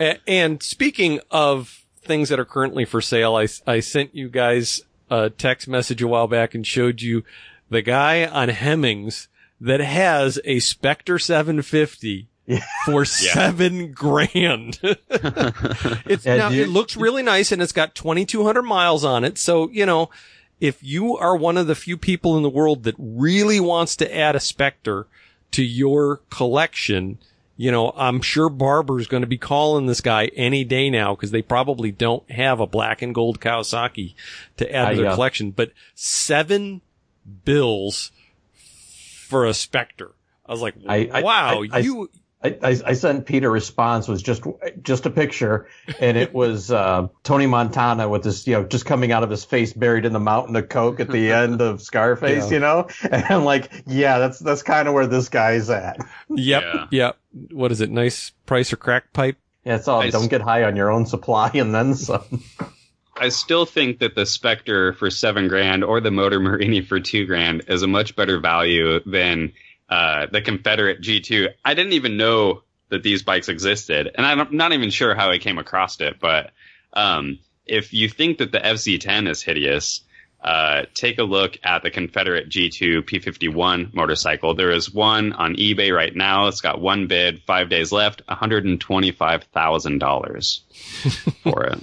A- 0.00 0.18
and 0.26 0.62
speaking 0.62 1.20
of 1.30 1.84
things 2.00 2.30
that 2.30 2.40
are 2.40 2.46
currently 2.46 2.86
for 2.86 3.00
sale, 3.02 3.36
I, 3.36 3.46
I 3.66 3.80
sent 3.80 4.14
you 4.14 4.30
guys 4.30 4.80
a 5.10 5.30
text 5.30 5.68
message 5.68 6.02
a 6.02 6.08
while 6.08 6.28
back 6.28 6.54
and 6.54 6.66
showed 6.66 7.02
you 7.02 7.24
the 7.68 7.82
guy 7.82 8.26
on 8.26 8.48
Hemmings 8.48 9.28
that 9.60 9.80
has 9.80 10.40
a 10.44 10.60
Spectre 10.60 11.18
750 11.18 12.28
yeah. 12.46 12.64
for 12.86 13.04
seven 13.04 13.92
grand. 13.92 14.78
it's 14.82 16.24
now, 16.24 16.50
it 16.50 16.68
looks 16.68 16.96
really 16.96 17.22
nice 17.22 17.52
and 17.52 17.60
it's 17.60 17.72
got 17.72 17.94
2200 17.94 18.62
miles 18.62 19.04
on 19.04 19.24
it. 19.24 19.36
So, 19.36 19.68
you 19.70 19.84
know, 19.84 20.08
if 20.60 20.82
you 20.82 21.16
are 21.16 21.36
one 21.36 21.56
of 21.56 21.66
the 21.66 21.74
few 21.74 21.96
people 21.96 22.36
in 22.36 22.42
the 22.42 22.48
world 22.48 22.84
that 22.84 22.94
really 22.98 23.60
wants 23.60 23.96
to 23.96 24.16
add 24.16 24.36
a 24.36 24.40
Spectre 24.40 25.06
to 25.52 25.62
your 25.62 26.20
collection, 26.30 27.18
you 27.56 27.70
know, 27.70 27.92
I'm 27.96 28.20
sure 28.20 28.48
Barber's 28.48 29.06
going 29.06 29.22
to 29.22 29.28
be 29.28 29.38
calling 29.38 29.86
this 29.86 30.00
guy 30.00 30.26
any 30.36 30.64
day 30.64 30.90
now 30.90 31.14
because 31.14 31.30
they 31.30 31.42
probably 31.42 31.90
don't 31.90 32.28
have 32.30 32.60
a 32.60 32.66
black 32.66 33.02
and 33.02 33.14
gold 33.14 33.40
Kawasaki 33.40 34.14
to 34.56 34.72
add 34.72 34.90
to 34.90 34.96
their 34.96 35.10
uh, 35.10 35.14
collection. 35.14 35.50
But 35.50 35.72
seven 35.94 36.82
bills 37.44 38.12
for 38.54 39.44
a 39.44 39.54
Spectre. 39.54 40.12
I 40.46 40.52
was 40.52 40.62
like, 40.62 40.74
I, 40.88 41.22
wow, 41.22 41.62
I, 41.70 41.78
you 41.80 42.10
I, 42.42 42.80
I, 42.86 42.92
sent 42.92 43.26
Peter 43.26 43.48
a 43.48 43.50
response 43.50 44.06
was 44.06 44.22
just 44.22 44.44
just 44.82 45.06
a 45.06 45.10
picture, 45.10 45.66
and 45.98 46.16
it 46.16 46.32
was 46.32 46.70
uh, 46.70 47.08
Tony 47.24 47.48
Montana 47.48 48.08
with 48.08 48.22
this, 48.22 48.46
you 48.46 48.52
know, 48.52 48.64
just 48.64 48.86
coming 48.86 49.10
out 49.10 49.24
of 49.24 49.30
his 49.30 49.44
face 49.44 49.72
buried 49.72 50.04
in 50.04 50.12
the 50.12 50.20
mountain 50.20 50.54
of 50.54 50.68
coke 50.68 51.00
at 51.00 51.10
the 51.10 51.32
end 51.32 51.60
of 51.60 51.82
Scarface, 51.82 52.44
yeah. 52.44 52.54
you 52.54 52.60
know. 52.60 52.88
And 53.10 53.24
I'm 53.24 53.44
like, 53.44 53.72
yeah, 53.86 54.20
that's 54.20 54.38
that's 54.38 54.62
kind 54.62 54.86
of 54.86 54.94
where 54.94 55.08
this 55.08 55.28
guy's 55.28 55.68
at. 55.68 55.98
Yep, 56.28 56.62
yeah. 56.62 56.86
yep. 56.92 57.18
What 57.50 57.72
is 57.72 57.80
it? 57.80 57.90
Nice 57.90 58.30
price 58.46 58.72
or 58.72 58.76
crack 58.76 59.12
pipe? 59.12 59.36
Yeah, 59.64 59.74
it's 59.74 59.88
all. 59.88 60.00
I 60.00 60.10
don't 60.10 60.22
s- 60.22 60.28
get 60.28 60.40
high 60.40 60.62
on 60.62 60.76
your 60.76 60.92
own 60.92 61.06
supply 61.06 61.50
and 61.54 61.74
then 61.74 61.94
some. 61.96 62.44
I 63.16 63.30
still 63.30 63.66
think 63.66 63.98
that 63.98 64.14
the 64.14 64.26
Spectre 64.26 64.92
for 64.92 65.10
seven 65.10 65.48
grand 65.48 65.82
or 65.82 66.00
the 66.00 66.12
Moto 66.12 66.38
Morini 66.38 66.86
for 66.86 67.00
two 67.00 67.26
grand 67.26 67.64
is 67.66 67.82
a 67.82 67.88
much 67.88 68.14
better 68.14 68.38
value 68.38 69.00
than 69.04 69.52
uh, 69.88 70.26
the 70.30 70.42
Confederate 70.42 71.00
G2. 71.00 71.48
I 71.64 71.74
didn't 71.74 71.94
even 71.94 72.16
know 72.16 72.62
that 72.90 73.02
these 73.02 73.22
bikes 73.22 73.48
existed, 73.48 74.10
and 74.14 74.26
I'm 74.26 74.56
not 74.56 74.72
even 74.72 74.90
sure 74.90 75.14
how 75.14 75.30
I 75.30 75.38
came 75.38 75.58
across 75.58 76.00
it. 76.00 76.18
But 76.20 76.52
um, 76.92 77.38
if 77.66 77.92
you 77.92 78.08
think 78.08 78.38
that 78.38 78.52
the 78.52 78.60
FZ10 78.60 79.28
is 79.28 79.42
hideous, 79.42 80.02
uh, 80.42 80.84
take 80.94 81.18
a 81.18 81.24
look 81.24 81.58
at 81.64 81.82
the 81.82 81.90
Confederate 81.90 82.48
G2 82.48 83.02
P51 83.02 83.92
motorcycle. 83.92 84.54
There 84.54 84.70
is 84.70 84.90
one 84.92 85.32
on 85.32 85.56
eBay 85.56 85.92
right 85.94 86.14
now. 86.14 86.46
It's 86.46 86.60
got 86.60 86.80
one 86.80 87.08
bid, 87.08 87.42
five 87.42 87.68
days 87.68 87.90
left, 87.92 88.24
$125,000 88.26 90.60
for 91.42 91.64
it. 91.64 91.80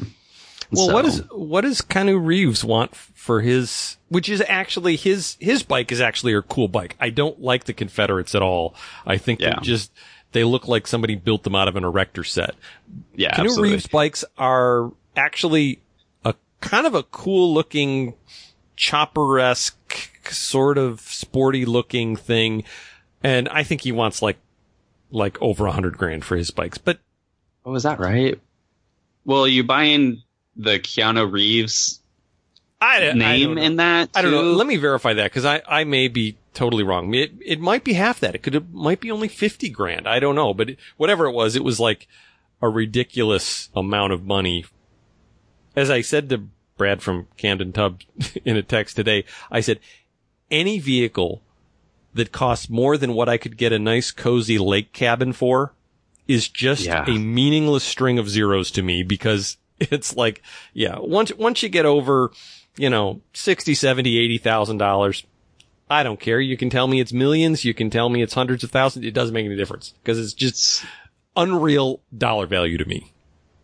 Well, 0.71 0.87
So- 0.87 0.93
what 0.93 1.05
is 1.05 1.23
what 1.31 1.61
does 1.61 1.81
Keanu 1.81 2.23
Reeves 2.23 2.63
want 2.63 2.95
for 2.95 3.41
his? 3.41 3.97
Which 4.09 4.29
is 4.29 4.43
actually 4.47 4.95
his 4.95 5.37
his 5.39 5.63
bike 5.63 5.91
is 5.91 6.01
actually 6.01 6.33
a 6.33 6.41
cool 6.41 6.67
bike. 6.67 6.95
I 6.99 7.09
don't 7.09 7.41
like 7.41 7.65
the 7.65 7.73
Confederates 7.73 8.35
at 8.35 8.41
all. 8.41 8.75
I 9.05 9.17
think 9.17 9.41
Yeah. 9.41 9.55
they 9.59 9.61
just 9.65 9.91
they 10.31 10.43
look 10.43 10.67
like 10.67 10.85
somebody 10.87 11.15
built 11.15 11.43
them 11.43 11.55
out 11.55 11.67
of 11.67 11.75
an 11.75 11.83
erector 11.83 12.23
set. 12.23 12.55
Yeah, 13.15 13.31
Keanu 13.31 13.45
absolutely. 13.45 13.69
Reeves 13.71 13.87
bikes 13.87 14.25
are 14.37 14.91
actually 15.15 15.79
a 16.23 16.33
kind 16.61 16.85
of 16.87 16.93
a 16.95 17.03
cool 17.03 17.53
looking 17.53 18.13
chopper 18.75 19.39
esque 19.39 20.11
sort 20.29 20.77
of 20.77 20.99
sporty 21.01 21.65
looking 21.65 22.15
thing. 22.15 22.63
And 23.23 23.47
I 23.49 23.63
think 23.63 23.81
he 23.81 23.91
wants 23.91 24.21
like, 24.21 24.37
like 25.11 25.41
over 25.41 25.65
a 25.67 25.71
hundred 25.71 25.97
grand 25.97 26.25
for 26.25 26.35
his 26.35 26.51
bikes, 26.51 26.77
but 26.77 26.99
Oh, 27.65 27.71
was 27.71 27.83
that 27.83 27.99
right? 27.99 28.39
Well, 29.23 29.47
you 29.47 29.63
buying 29.63 30.21
the 30.55 30.79
Keanu 30.79 31.31
Reeves 31.31 31.99
I, 32.81 33.09
I 33.09 33.13
name 33.13 33.55
know. 33.55 33.61
in 33.61 33.75
that? 33.77 34.09
I 34.15 34.21
don't 34.21 34.31
know. 34.31 34.41
Let 34.53 34.67
me 34.67 34.77
verify 34.77 35.13
that 35.13 35.23
because 35.31 35.45
I, 35.45 35.61
I 35.67 35.83
may 35.85 36.07
be 36.07 36.37
totally 36.53 36.83
wrong. 36.83 37.13
It, 37.13 37.31
it 37.43 37.59
might 37.59 37.83
be 37.83 37.93
half 37.93 38.19
that. 38.19 38.35
It 38.35 38.43
could, 38.43 38.55
it 38.55 38.71
might 38.73 38.99
be 38.99 39.11
only 39.11 39.27
50 39.27 39.69
grand. 39.69 40.07
I 40.07 40.19
don't 40.19 40.35
know, 40.35 40.53
but 40.53 40.71
it, 40.71 40.79
whatever 40.97 41.25
it 41.25 41.31
was, 41.33 41.55
it 41.55 41.63
was 41.63 41.79
like 41.79 42.07
a 42.61 42.69
ridiculous 42.69 43.69
amount 43.75 44.13
of 44.13 44.23
money. 44.25 44.65
As 45.75 45.89
I 45.89 46.01
said 46.01 46.29
to 46.29 46.43
Brad 46.77 47.01
from 47.01 47.27
Camden 47.37 47.71
Tub 47.73 48.01
in 48.45 48.55
a 48.57 48.63
text 48.63 48.95
today, 48.95 49.25
I 49.51 49.61
said, 49.61 49.79
any 50.51 50.79
vehicle 50.79 51.41
that 52.13 52.31
costs 52.31 52.69
more 52.69 52.97
than 52.97 53.13
what 53.13 53.27
I 53.27 53.37
could 53.37 53.57
get 53.57 53.73
a 53.73 53.79
nice 53.79 54.11
cozy 54.11 54.57
lake 54.57 54.93
cabin 54.93 55.33
for 55.33 55.73
is 56.27 56.47
just 56.47 56.85
Yeah. 56.85 57.03
a 57.07 57.17
meaningless 57.19 57.83
string 57.83 58.17
of 58.17 58.29
zeros 58.29 58.71
to 58.71 58.81
me 58.81 59.03
because 59.03 59.57
it's 59.91 60.15
like, 60.15 60.41
yeah, 60.73 60.97
once, 60.99 61.33
once 61.35 61.61
you 61.63 61.69
get 61.69 61.85
over, 61.85 62.31
you 62.77 62.89
know, 62.89 63.21
60, 63.33 63.73
70, 63.73 64.17
80,000 64.17 64.77
dollars, 64.77 65.25
I 65.89 66.01
don't 66.03 66.19
care. 66.19 66.39
You 66.39 66.57
can 66.57 66.69
tell 66.69 66.87
me 66.87 66.99
it's 66.99 67.13
millions. 67.13 67.63
You 67.63 67.73
can 67.75 67.89
tell 67.89 68.09
me 68.09 68.23
it's 68.23 68.33
hundreds 68.33 68.63
of 68.63 68.71
thousands. 68.71 69.05
It 69.05 69.13
doesn't 69.13 69.33
make 69.33 69.45
any 69.45 69.55
difference 69.55 69.93
because 70.01 70.19
it's 70.19 70.33
just 70.33 70.83
unreal 71.35 72.01
dollar 72.17 72.47
value 72.47 72.77
to 72.77 72.85
me. 72.85 73.13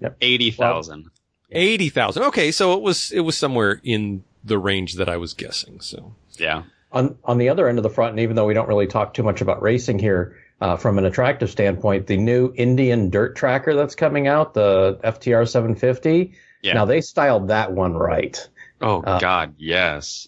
Yep. 0.02 0.18
eighty 0.22 0.52
thousand. 0.52 1.10
80,000. 1.54 2.24
Okay. 2.24 2.52
So 2.52 2.74
it 2.74 2.82
was, 2.82 3.12
it 3.12 3.20
was 3.22 3.38
somewhere 3.38 3.82
in 3.84 4.24
the 4.44 4.58
range 4.58 4.94
that 4.96 5.10
I 5.10 5.18
was 5.18 5.34
guessing. 5.34 5.82
So 5.82 6.16
yeah, 6.38 6.64
On 6.94 7.18
on 7.26 7.38
the 7.40 7.50
other 7.50 7.68
end 7.68 7.78
of 7.78 7.84
the 7.84 7.90
front, 7.90 8.12
and 8.12 8.20
even 8.22 8.36
though 8.36 8.46
we 8.46 8.54
don't 8.54 8.70
really 8.70 8.88
talk 8.88 9.14
too 9.14 9.24
much 9.24 9.42
about 9.42 9.62
racing 9.62 10.00
here, 10.00 10.38
uh, 10.62 10.78
from 10.78 10.98
an 11.00 11.06
attractive 11.06 11.50
standpoint, 11.50 12.08
the 12.08 12.18
new 12.18 12.54
Indian 12.56 13.10
dirt 13.10 13.36
tracker 13.36 13.74
that's 13.76 13.96
coming 13.96 14.28
out, 14.28 14.54
the 14.54 15.00
FTR 15.04 15.48
750. 15.50 16.34
Yeah. 16.62 16.74
Now 16.74 16.86
they 16.86 17.02
styled 17.02 17.48
that 17.48 17.72
one 17.74 17.94
right. 17.96 18.48
Oh 18.82 19.02
Uh, 19.02 19.20
God, 19.20 19.56
yes. 19.58 20.28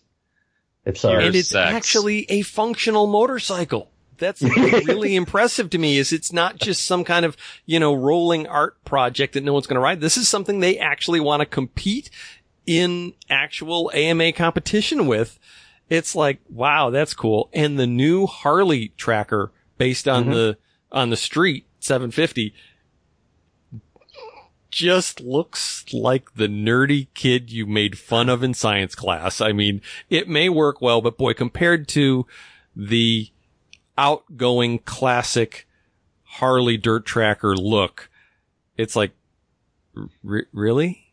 It's 0.86 1.06
uh, 1.06 1.10
Pure 1.10 1.20
and 1.22 1.36
it's 1.36 1.50
sex. 1.50 1.74
actually 1.74 2.26
a 2.30 2.42
functional 2.42 3.08
motorcycle. 3.08 3.90
That's 4.18 4.42
really 4.42 5.16
impressive 5.24 5.70
to 5.72 5.78
me 5.78 5.98
is 5.98 6.12
it's 6.14 6.32
not 6.34 6.58
just 6.58 6.86
some 6.86 7.04
kind 7.04 7.26
of, 7.26 7.36
you 7.66 7.80
know, 7.80 7.94
rolling 7.94 8.48
art 8.48 8.84
project 8.86 9.34
that 9.34 9.44
no 9.44 9.54
one's 9.54 9.68
going 9.68 9.76
to 9.76 9.82
ride. 9.82 10.02
This 10.02 10.18
is 10.18 10.28
something 10.30 10.60
they 10.60 10.78
actually 10.78 11.20
want 11.20 11.40
to 11.42 11.46
compete 11.46 12.10
in 12.66 13.14
actual 13.30 13.92
AMA 13.94 14.34
competition 14.34 15.08
with. 15.08 15.40
It's 15.90 16.16
like, 16.16 16.40
wow, 16.50 16.90
that's 16.90 17.14
cool. 17.14 17.50
And 17.54 17.78
the 17.78 17.88
new 17.88 18.26
Harley 18.26 18.90
tracker 18.98 19.52
based 19.78 20.08
on 20.08 20.30
the, 20.30 20.58
on 20.92 21.10
the 21.10 21.18
street 21.18 21.66
750 21.80 22.54
just 24.72 25.22
looks 25.22 25.86
like 25.94 26.34
the 26.34 26.48
nerdy 26.48 27.08
kid 27.14 27.52
you 27.52 27.68
made 27.68 27.98
fun 27.98 28.28
of 28.28 28.42
in 28.42 28.54
science 28.56 28.96
class. 28.96 29.40
I 29.40 29.52
mean, 29.52 29.82
it 30.10 30.28
may 30.28 30.50
work 30.50 30.82
well, 30.82 31.00
but 31.00 31.18
boy, 31.18 31.34
compared 31.36 31.88
to 31.90 32.26
the 32.76 33.30
outgoing 33.98 34.80
classic 34.80 35.68
Harley 36.24 36.78
dirt 36.78 37.06
tracker 37.06 37.56
look, 37.56 38.10
it's 38.76 38.96
like, 38.96 39.12
r- 39.96 40.48
really? 40.52 41.12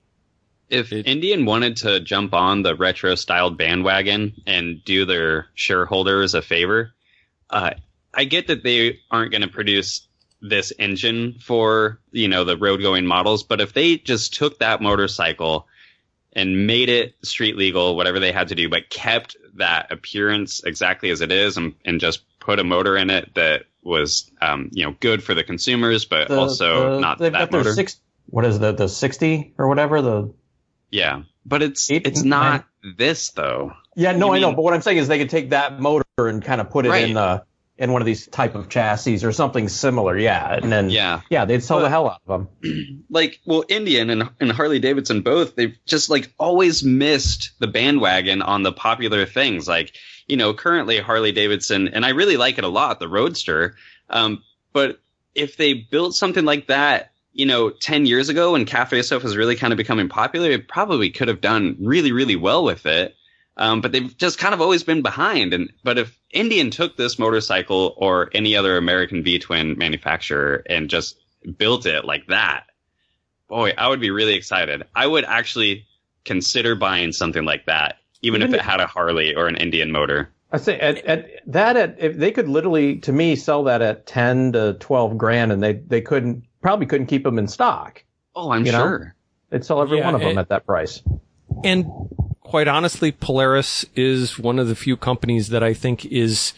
If 0.71 0.91
It- 0.91 1.07
Indian 1.07 1.45
wanted 1.45 1.77
to 1.79 2.01
jump 2.01 2.33
on 2.33 2.63
the 2.63 2.75
retro 2.75 3.15
styled 3.15 3.59
bandwagon 3.59 4.41
and 4.47 4.83
do 4.85 5.05
their 5.05 5.49
shareholders 5.55 6.33
a 6.33 6.41
favor, 6.41 6.95
uh, 7.51 7.73
I 8.15 8.25
get 8.25 8.47
that 8.49 8.63
they 8.63 8.99
aren't 9.11 9.31
going 9.31 9.43
to 9.43 9.49
produce 9.49 10.07
this 10.43 10.73
engine 10.79 11.37
for 11.41 12.01
you 12.13 12.27
know 12.29 12.45
the 12.45 12.57
road 12.57 12.81
going 12.81 13.07
models, 13.07 13.43
but 13.43 13.61
if 13.61 13.73
they 13.75 13.97
just 13.99 14.35
took 14.35 14.59
that 14.61 14.81
motorcycle 14.81 15.67
and 16.33 16.67
made 16.67 16.89
it 16.89 17.15
street 17.23 17.57
legal, 17.57 17.97
whatever 17.97 18.21
they 18.21 18.33
had 18.33 18.49
to 18.49 18.55
do, 18.55 18.69
but 18.69 18.89
kept 18.89 19.37
that 19.57 19.91
appearance 19.93 20.63
exactly 20.65 21.11
as 21.11 21.21
it 21.21 21.33
is, 21.33 21.57
and, 21.57 21.75
and 21.85 22.01
just 22.01 22.23
put 22.39 22.59
a 22.61 22.65
motor 22.65 22.97
in 22.97 23.11
it 23.11 23.35
that 23.35 23.65
was 23.83 24.31
um, 24.41 24.71
you 24.73 24.85
know 24.85 24.95
good 25.01 25.23
for 25.23 25.35
the 25.35 25.45
consumers, 25.45 26.05
but 26.05 26.29
the- 26.29 26.39
also 26.39 26.95
the- 26.95 27.01
not 27.01 27.19
they've 27.19 27.33
that 27.33 27.39
got 27.39 27.51
their 27.51 27.61
motor. 27.61 27.75
six. 27.75 28.01
What 28.27 28.45
is 28.45 28.59
the 28.61 28.73
the 28.73 28.89
60 28.89 29.55
or 29.59 29.69
whatever 29.69 30.01
the 30.01 30.33
Yeah, 30.91 31.23
but 31.45 31.63
it's 31.63 31.91
Eight- 31.91 32.07
it's 32.07 32.23
not 32.23 32.65
this 32.97 33.31
though. 33.31 33.73
Yeah, 33.97 34.13
no, 34.13 34.29
You 34.29 34.35
I 34.35 34.39
know, 34.39 34.53
but 34.55 34.63
what 34.63 34.73
I'm 34.73 34.83
saying 34.83 34.99
is 34.99 35.09
they 35.09 35.19
could 35.19 35.31
take 35.31 35.51
that 35.51 35.81
motor 35.81 36.05
and 36.17 36.43
kind 36.43 36.61
of 36.61 36.71
put 36.71 36.87
it 36.87 36.91
Right. 36.91 37.11
in 37.11 37.17
uh 37.17 37.41
in 37.81 37.91
one 37.93 38.03
of 38.03 38.07
these 38.07 38.27
type 38.29 38.55
of 38.55 38.69
chassis 38.69 39.25
or 39.25 39.33
something 39.33 39.69
similar. 39.69 40.17
Yeah, 40.17 40.55
and 40.55 40.71
then 40.71 40.91
Yeah, 40.91 41.23
yeah, 41.31 41.47
they'd 41.47 41.65
sell 41.65 41.79
But- 41.79 41.85
the 41.85 41.89
hell 41.89 42.11
out 42.11 42.21
of 42.29 42.47
them. 42.63 43.05
like 43.11 43.41
well, 43.47 43.65
Indian 43.69 44.11
and 44.11 44.31
and 44.39 44.53
Harley 44.53 44.79
Davidson 44.79 45.23
both 45.23 45.57
they've 45.57 45.77
just 45.87 46.11
like 46.11 46.33
always 46.39 46.85
missed 46.85 47.53
the 47.59 47.67
bandwagon 47.67 48.43
on 48.43 48.63
the 48.63 48.73
popular 48.73 49.27
things. 49.27 49.67
Like 49.67 49.95
you 50.29 50.37
know, 50.37 50.55
currently 50.55 51.01
Harley 51.01 51.33
Davidson, 51.33 51.89
and 51.89 52.07
I 52.07 52.11
really 52.11 52.37
like 52.37 52.59
it 52.59 52.63
a 52.65 52.69
lot, 52.69 53.01
the 53.01 53.09
Roadster. 53.09 53.75
Um, 54.11 54.45
but 54.73 55.01
if 55.35 55.57
they 55.57 55.73
built 55.75 56.15
something 56.15 56.45
like 56.45 56.69
that, 56.69 57.11
you 57.33 57.47
know, 57.47 57.71
ten 57.71 58.05
years 58.07 58.29
ago 58.29 58.53
when 58.53 58.67
cafe 58.67 59.03
stuff 59.03 59.23
was 59.25 59.37
really 59.37 59.57
kind 59.57 59.73
of 59.73 59.77
becoming 59.79 60.09
popular, 60.09 60.51
it 60.51 60.69
probably 60.69 61.11
could 61.11 61.29
have 61.29 61.41
done 61.41 61.77
really 61.81 62.13
really 62.13 62.37
well 62.37 62.63
with 62.63 62.85
it. 62.87 63.17
Um, 63.61 63.83
but 63.83 63.93
they've 63.93 64.17
just 64.17 64.39
kind 64.39 64.55
of 64.55 64.61
always 64.63 64.83
been 64.83 65.03
behind. 65.03 65.53
And 65.55 65.71
but 65.85 65.99
if 65.99 66.19
Indian 66.33 66.71
took 66.71 66.97
this 66.97 67.19
motorcycle 67.19 67.95
or 67.99 68.31
any 68.33 68.57
other 68.57 68.77
American 68.79 69.23
V 69.23 69.39
twin 69.39 69.77
manufacturer 69.77 70.65
and 70.69 70.89
just 70.89 71.17
built 71.59 71.85
it 71.87 72.05
like 72.07 72.27
that, 72.29 72.65
boy, 73.49 73.73
I 73.77 73.89
would 73.89 74.01
be 74.01 74.11
really 74.11 74.35
excited. 74.35 74.85
I 74.97 75.07
would 75.07 75.25
actually 75.25 75.87
consider 76.25 76.75
buying 76.75 77.13
something 77.13 77.45
like 77.45 77.67
that, 77.67 77.97
even 78.23 78.43
if 78.43 78.53
it 78.55 78.61
had 78.63 78.81
a 78.81 78.87
Harley 78.87 79.35
or 79.35 79.47
an 79.47 79.57
Indian 79.57 79.93
motor. 79.93 80.31
I 80.53 80.57
say 80.57 80.81
at, 80.81 81.05
at 81.05 81.29
that 81.47 81.77
at 81.77 81.97
if 82.01 82.17
they 82.17 82.33
could 82.33 82.49
literally 82.49 82.97
to 83.01 83.13
me 83.13 83.37
sell 83.37 83.65
that 83.65 83.83
at 83.83 84.07
10 84.07 84.53
to 84.55 84.73
12 84.81 85.17
grand 85.19 85.53
and 85.53 85.63
they 85.63 85.75
they 85.75 86.01
couldn't 86.01 86.45
probably 86.63 86.87
couldn't 86.87 87.07
keep 87.09 87.25
them 87.25 87.39
in 87.39 87.47
stock. 87.47 88.03
Oh, 88.35 88.51
I'm 88.53 88.65
You 88.65 88.73
know? 88.73 88.79
sure. 88.79 89.15
They'd 89.51 89.65
sell 89.65 89.83
every 89.83 89.99
Yeah, 89.99 90.07
one 90.07 90.15
of 90.15 90.23
them 90.23 90.39
it- 90.39 90.41
at 90.41 90.49
that 90.49 90.65
price. 90.67 91.03
And 91.63 91.85
quite 92.51 92.67
honestly, 92.67 93.13
Polaris 93.13 93.87
is 93.95 94.37
one 94.37 94.59
of 94.59 94.67
the 94.67 94.75
few 94.75 94.97
companies 94.97 95.51
that 95.51 95.63
I 95.63 95.73
think 95.73 96.05
is 96.07 96.53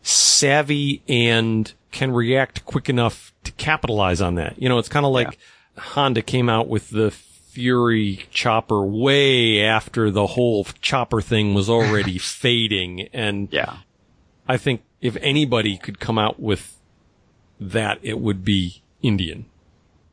savvy 0.00 1.02
and 1.08 1.72
can 1.90 2.12
react 2.12 2.64
quick 2.64 2.88
enough 2.88 3.32
to 3.42 3.50
capitalize 3.52 4.20
on 4.20 4.36
that. 4.36 4.62
You 4.62 4.68
know, 4.68 4.78
it's 4.78 4.88
kind 4.88 5.04
of 5.04 5.10
like 5.10 5.36
Honda 5.76 6.22
came 6.22 6.48
out 6.48 6.68
with 6.68 6.90
the 6.90 7.10
Fury 7.10 8.26
chopper 8.30 8.80
way 8.82 9.60
after 9.60 10.12
the 10.12 10.28
whole 10.28 10.62
chopper 10.80 11.20
thing 11.20 11.52
was 11.52 11.68
already 11.68 12.16
fading. 12.18 13.08
And 13.12 13.48
Yeah. 13.50 13.78
I 14.46 14.56
think 14.56 14.84
if 15.00 15.16
anybody 15.16 15.78
could 15.78 15.98
come 15.98 16.16
out 16.16 16.38
with 16.38 16.76
that, 17.58 17.98
it 18.02 18.20
would 18.20 18.44
be 18.44 18.82
Indian. 19.02 19.46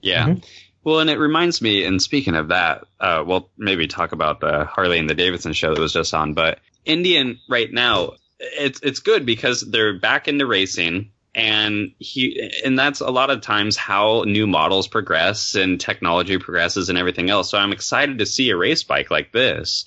Yeah. 0.02 0.30
Mm-hmm. 0.30 0.40
Well, 0.86 1.00
and 1.00 1.10
it 1.10 1.18
reminds 1.18 1.64
me, 1.64 1.84
and 1.84 2.00
speaking 2.00 2.36
of 2.36 2.50
that, 2.50 2.86
uh, 3.00 3.24
we'll 3.26 3.50
maybe 3.58 3.88
talk 3.88 4.12
about 4.12 4.40
the 4.40 4.66
Harley 4.66 5.00
and 5.00 5.10
the 5.10 5.16
Davidson 5.16 5.54
show 5.54 5.74
that 5.74 5.82
was 5.82 5.94
just 5.94 6.14
on, 6.14 6.36
but 6.36 6.60
Indian 6.86 7.40
right 7.50 7.74
now, 7.74 8.12
it's, 8.40 8.80
it's 8.82 9.00
good 9.00 9.26
because 9.26 9.62
they're 9.62 9.98
back 9.98 10.28
into 10.28 10.46
racing 10.46 11.10
and 11.34 11.92
he, 11.98 12.52
and 12.64 12.78
that's 12.78 13.02
a 13.02 13.10
lot 13.10 13.32
of 13.32 13.42
times 13.42 13.76
how 13.76 14.26
new 14.28 14.46
models 14.46 14.88
progress 14.88 15.56
and 15.56 15.82
technology 15.82 16.38
progresses 16.38 16.88
and 16.88 17.00
everything 17.00 17.32
else. 17.32 17.50
So 17.50 17.58
I'm 17.58 17.74
excited 17.74 18.20
to 18.20 18.26
see 18.28 18.52
a 18.52 18.56
race 18.56 18.84
bike 18.84 19.10
like 19.10 19.32
this. 19.32 19.86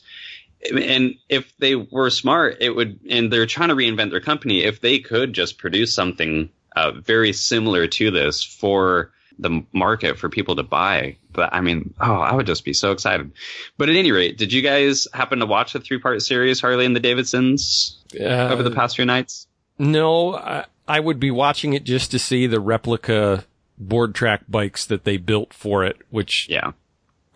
and 0.68 1.14
if 1.28 1.56
they 1.58 1.76
were 1.76 2.10
smart, 2.10 2.56
it 2.60 2.70
would, 2.70 2.98
and 3.08 3.32
they're 3.32 3.46
trying 3.46 3.68
to 3.68 3.76
reinvent 3.76 4.10
their 4.10 4.20
company. 4.20 4.64
If 4.64 4.80
they 4.80 4.98
could 4.98 5.32
just 5.32 5.58
produce 5.58 5.94
something 5.94 6.50
uh, 6.74 6.90
very 6.90 7.32
similar 7.32 7.86
to 7.86 8.10
this 8.10 8.42
for 8.42 9.12
the 9.38 9.64
market 9.72 10.18
for 10.18 10.28
people 10.28 10.56
to 10.56 10.62
buy, 10.62 11.16
but 11.32 11.52
I 11.54 11.60
mean, 11.60 11.94
oh, 12.00 12.14
I 12.14 12.34
would 12.34 12.46
just 12.46 12.64
be 12.64 12.72
so 12.72 12.90
excited. 12.92 13.30
But 13.76 13.88
at 13.88 13.94
any 13.96 14.10
rate, 14.10 14.36
did 14.36 14.52
you 14.52 14.62
guys 14.62 15.06
happen 15.14 15.38
to 15.38 15.46
watch 15.46 15.72
the 15.72 15.80
three 15.80 15.98
part 15.98 16.20
series 16.22 16.60
Harley 16.60 16.84
and 16.84 16.96
the 16.96 17.00
Davidsons 17.00 17.98
Uh, 18.18 18.24
over 18.50 18.62
the 18.62 18.70
past 18.72 18.96
few 18.96 19.04
nights? 19.04 19.46
No, 19.78 20.34
I, 20.34 20.64
I 20.88 20.98
would 21.00 21.20
be 21.20 21.30
watching 21.30 21.72
it 21.72 21.84
just 21.84 22.10
to 22.10 22.18
see 22.18 22.46
the 22.48 22.58
replica 22.58 23.44
board 23.78 24.12
track 24.14 24.42
bikes 24.48 24.84
that 24.86 25.04
they 25.04 25.16
built 25.18 25.54
for 25.54 25.84
it, 25.84 25.98
which 26.10 26.48
Yeah, 26.48 26.72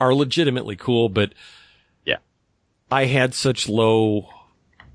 are 0.00 0.12
legitimately 0.12 0.74
cool, 0.74 1.08
but 1.08 1.32
Yeah. 2.04 2.16
I 2.90 3.04
had 3.04 3.32
such 3.32 3.68
low 3.68 4.28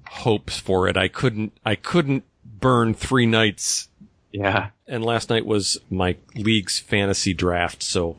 hopes 0.09 0.59
for 0.59 0.89
it. 0.89 0.97
I 0.97 1.07
couldn't, 1.07 1.53
I 1.65 1.75
couldn't 1.75 2.25
burn 2.43 2.93
three 2.93 3.25
nights 3.25 3.87
yeah. 4.31 4.69
and 4.87 5.03
last 5.03 5.29
night 5.29 5.45
was 5.45 5.77
my 5.89 6.17
league's 6.35 6.79
fantasy 6.79 7.33
draft, 7.33 7.83
so 7.83 8.17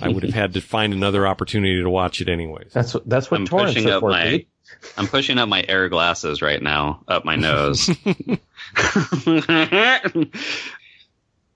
I 0.00 0.08
would 0.08 0.22
have 0.22 0.34
had 0.34 0.54
to 0.54 0.60
find 0.60 0.92
another 0.92 1.26
opportunity 1.26 1.82
to 1.82 1.90
watch 1.90 2.20
it 2.20 2.28
anyways. 2.28 2.72
That's 2.72 2.94
what 2.94 3.08
that's 3.08 3.30
what 3.30 3.40
I'm 3.40 3.46
torrents 3.46 3.74
pushing 3.74 3.90
are 3.90 3.94
up 3.94 4.00
for. 4.00 4.10
my 4.10 4.24
Pete. 4.24 4.48
I'm 4.96 5.06
pushing 5.06 5.38
up 5.38 5.48
my 5.48 5.64
air 5.68 5.88
glasses 5.88 6.42
right 6.42 6.62
now 6.62 7.02
up 7.08 7.24
my 7.24 7.36
nose. 7.36 7.88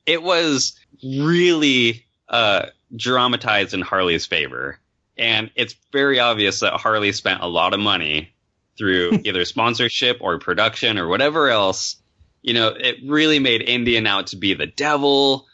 it 0.06 0.22
was 0.22 0.78
really 1.02 2.04
uh, 2.28 2.66
dramatized 2.94 3.74
in 3.74 3.80
Harley's 3.82 4.26
favor, 4.26 4.78
and 5.16 5.50
it's 5.54 5.74
very 5.92 6.20
obvious 6.20 6.60
that 6.60 6.74
Harley 6.74 7.12
spent 7.12 7.42
a 7.42 7.46
lot 7.46 7.74
of 7.74 7.80
money 7.80 8.32
through 8.78 9.20
either 9.24 9.44
sponsorship 9.44 10.18
or 10.20 10.38
production 10.38 10.98
or 10.98 11.08
whatever 11.08 11.48
else. 11.48 11.96
You 12.46 12.54
know, 12.54 12.68
it 12.68 12.96
really 13.04 13.40
made 13.40 13.60
Indian 13.60 14.06
out 14.06 14.28
to 14.28 14.36
be 14.36 14.54
the 14.54 14.66
devil 14.66 15.46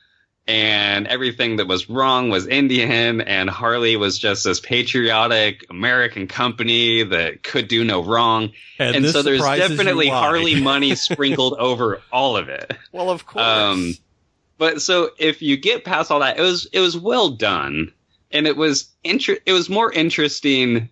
and 0.46 1.06
everything 1.06 1.56
that 1.56 1.68
was 1.68 1.88
wrong 1.88 2.28
was 2.28 2.46
Indian, 2.46 3.20
and 3.20 3.48
Harley 3.48 3.96
was 3.96 4.18
just 4.18 4.44
this 4.44 4.58
patriotic 4.58 5.64
American 5.70 6.26
company 6.26 7.04
that 7.04 7.42
could 7.42 7.68
do 7.68 7.84
no 7.84 8.02
wrong. 8.02 8.52
And, 8.78 9.04
this 9.04 9.12
so 9.12 9.22
there's 9.22 9.40
definitely. 9.40 10.08
Harley 10.08 10.60
money 10.60 10.94
sprinkled 10.96 11.54
over 11.54 12.02
all 12.12 12.36
of 12.36 12.48
it. 12.48 12.72
Well, 12.90 13.10
of 13.10 13.24
course. 13.24 13.44
Um, 13.44 13.94
But 14.58 14.82
so 14.82 15.10
if 15.18 15.42
you 15.42 15.56
get 15.56 15.84
past 15.84 16.10
all 16.10 16.20
that, 16.20 16.38
it 16.38 16.42
was 16.42 16.66
it 16.72 16.80
was 16.80 16.96
well 16.96 17.30
done, 17.30 17.92
and 18.30 18.46
it 18.46 18.56
was 18.56 18.90
inter- 19.02 19.38
it 19.46 19.52
was 19.52 19.68
more 19.70 19.92
interesting 19.92 20.88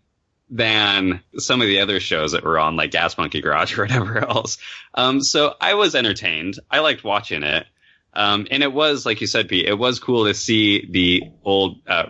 than 0.50 1.20
some 1.38 1.60
of 1.62 1.68
the 1.68 1.80
other 1.80 2.00
shows 2.00 2.32
that 2.32 2.44
were 2.44 2.58
on, 2.58 2.76
like 2.76 2.90
Gas 2.90 3.16
Monkey 3.16 3.40
Garage 3.40 3.78
or 3.78 3.82
whatever 3.82 4.18
else. 4.28 4.58
Um, 4.94 5.20
so 5.22 5.54
I 5.60 5.74
was 5.74 5.94
entertained. 5.94 6.58
I 6.70 6.80
liked 6.80 7.04
watching 7.04 7.42
it. 7.42 7.66
Um, 8.12 8.48
and 8.50 8.62
it 8.62 8.72
was, 8.72 9.06
like 9.06 9.20
you 9.20 9.28
said, 9.28 9.48
Pete, 9.48 9.66
it 9.68 9.78
was 9.78 10.00
cool 10.00 10.24
to 10.26 10.34
see 10.34 10.84
the 10.90 11.22
old 11.44 11.78
uh, 11.86 12.06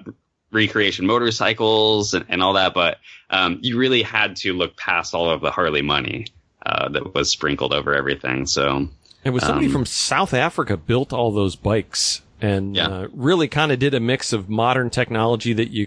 recreation 0.50 1.06
motorcycles 1.06 2.14
and, 2.14 2.24
and 2.28 2.42
all 2.42 2.54
that, 2.54 2.72
but 2.74 2.98
um, 3.28 3.58
you 3.60 3.76
really 3.78 4.02
had 4.02 4.36
to 4.36 4.52
look 4.54 4.76
past 4.76 5.14
all 5.14 5.30
of 5.30 5.40
the 5.42 5.50
Harley 5.50 5.82
money 5.82 6.26
uh, 6.64 6.88
that 6.88 7.14
was 7.14 7.30
sprinkled 7.30 7.72
over 7.74 7.94
everything. 7.94 8.46
So 8.46 8.88
it 9.24 9.30
was 9.30 9.42
somebody 9.44 9.66
um, 9.66 9.72
from 9.72 9.86
South 9.86 10.32
Africa 10.34 10.76
built 10.78 11.12
all 11.12 11.30
those 11.30 11.54
bikes 11.54 12.22
and 12.40 12.74
Yeah. 12.74 12.86
uh, 12.88 13.08
really 13.12 13.48
kind 13.48 13.70
of 13.70 13.78
did 13.78 13.92
a 13.92 14.00
mix 14.00 14.32
of 14.32 14.48
modern 14.48 14.88
technology 14.88 15.52
that 15.52 15.68
you, 15.70 15.86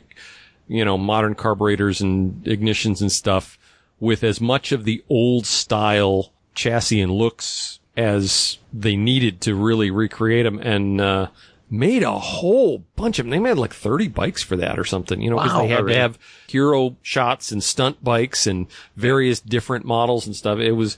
you 0.68 0.84
know, 0.86 0.98
modern 0.98 1.36
carburetors 1.36 2.02
and 2.02 2.44
ignitions 2.46 3.02
and 3.02 3.12
stuff 3.12 3.58
with 4.00 4.24
as 4.24 4.40
much 4.42 4.72
of 4.72 4.84
the 4.86 5.04
old 5.10 5.46
style 5.46 6.32
chassis 6.56 7.02
and 7.02 7.12
looks 7.12 7.80
as 7.96 8.58
they 8.74 8.96
needed 8.96 9.40
to 9.42 9.56
really 9.56 9.92
recreate 9.92 10.46
them 10.46 10.60
and, 10.60 11.00
uh, 11.00 11.28
made 11.70 12.04
a 12.04 12.12
whole 12.20 12.84
bunch 12.96 13.18
of 13.18 13.26
them. 13.26 13.32
They 13.32 13.40
made 13.40 13.54
like 13.58 13.74
30 13.74 14.08
bikes 14.10 14.44
for 14.44 14.56
that 14.58 14.78
or 14.78 14.84
something, 14.84 15.22
you 15.22 15.30
know, 15.32 15.38
because 15.38 15.54
Wow. 15.54 15.62
they 15.62 15.68
had 15.70 15.84
Really? 15.86 15.94
to 15.96 16.00
have 16.02 16.20
hero 16.48 16.96
shots 17.02 17.52
and 17.52 17.64
stunt 17.64 18.04
bikes 18.04 18.46
and 18.46 18.68
various 18.96 19.40
different 19.40 19.84
models 19.86 20.28
and 20.28 20.36
stuff. 20.36 20.60
It 20.60 20.74
was 20.74 20.98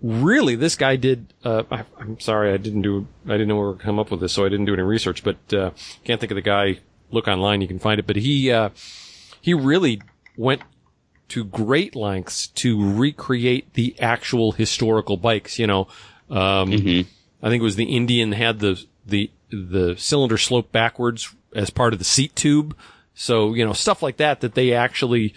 really, 0.00 0.54
this 0.54 0.76
guy 0.76 0.94
did, 0.96 1.32
uh, 1.44 1.62
I, 1.70 1.84
I'm 1.98 2.20
sorry, 2.20 2.52
I 2.52 2.56
didn't 2.56 2.82
do, 2.82 3.06
I 3.26 3.32
didn't 3.32 3.48
know 3.48 3.56
where 3.56 3.72
to 3.72 3.78
come 3.78 3.98
up 3.98 4.10
with 4.12 4.20
this, 4.20 4.32
so 4.32 4.44
I 4.44 4.48
didn't 4.48 4.66
do 4.66 4.74
any 4.74 4.82
research, 4.82 5.24
but, 5.24 5.36
uh, 5.54 5.70
can't 6.04 6.20
think 6.20 6.30
of 6.30 6.36
the 6.36 6.42
guy. 6.42 6.78
Look 7.12 7.28
online, 7.28 7.60
you 7.60 7.68
can 7.68 7.78
find 7.78 7.98
it, 7.98 8.06
but 8.06 8.16
he, 8.16 8.50
uh, 8.50 8.70
he 9.40 9.54
really 9.54 10.02
went 10.36 10.62
to 11.28 11.44
great 11.44 11.94
lengths 11.94 12.48
to 12.48 12.92
recreate 12.94 13.74
the 13.74 13.94
actual 14.00 14.52
historical 14.52 15.16
bikes, 15.16 15.58
you 15.58 15.66
know, 15.66 15.88
um, 16.30 16.72
mhm. 16.72 17.06
I 17.42 17.48
think 17.48 17.60
it 17.60 17.64
was 17.64 17.76
the 17.76 17.94
Indian 17.96 18.32
had 18.32 18.60
the 18.60 18.82
the 19.06 19.30
the 19.50 19.96
cylinder 19.98 20.38
sloped 20.38 20.72
backwards 20.72 21.34
as 21.54 21.70
part 21.70 21.92
of 21.92 21.98
the 21.98 22.04
seat 22.04 22.34
tube. 22.34 22.76
So 23.14 23.54
you 23.54 23.64
know 23.64 23.72
stuff 23.72 24.02
like 24.02 24.16
that 24.16 24.40
that 24.40 24.54
they 24.54 24.72
actually 24.72 25.34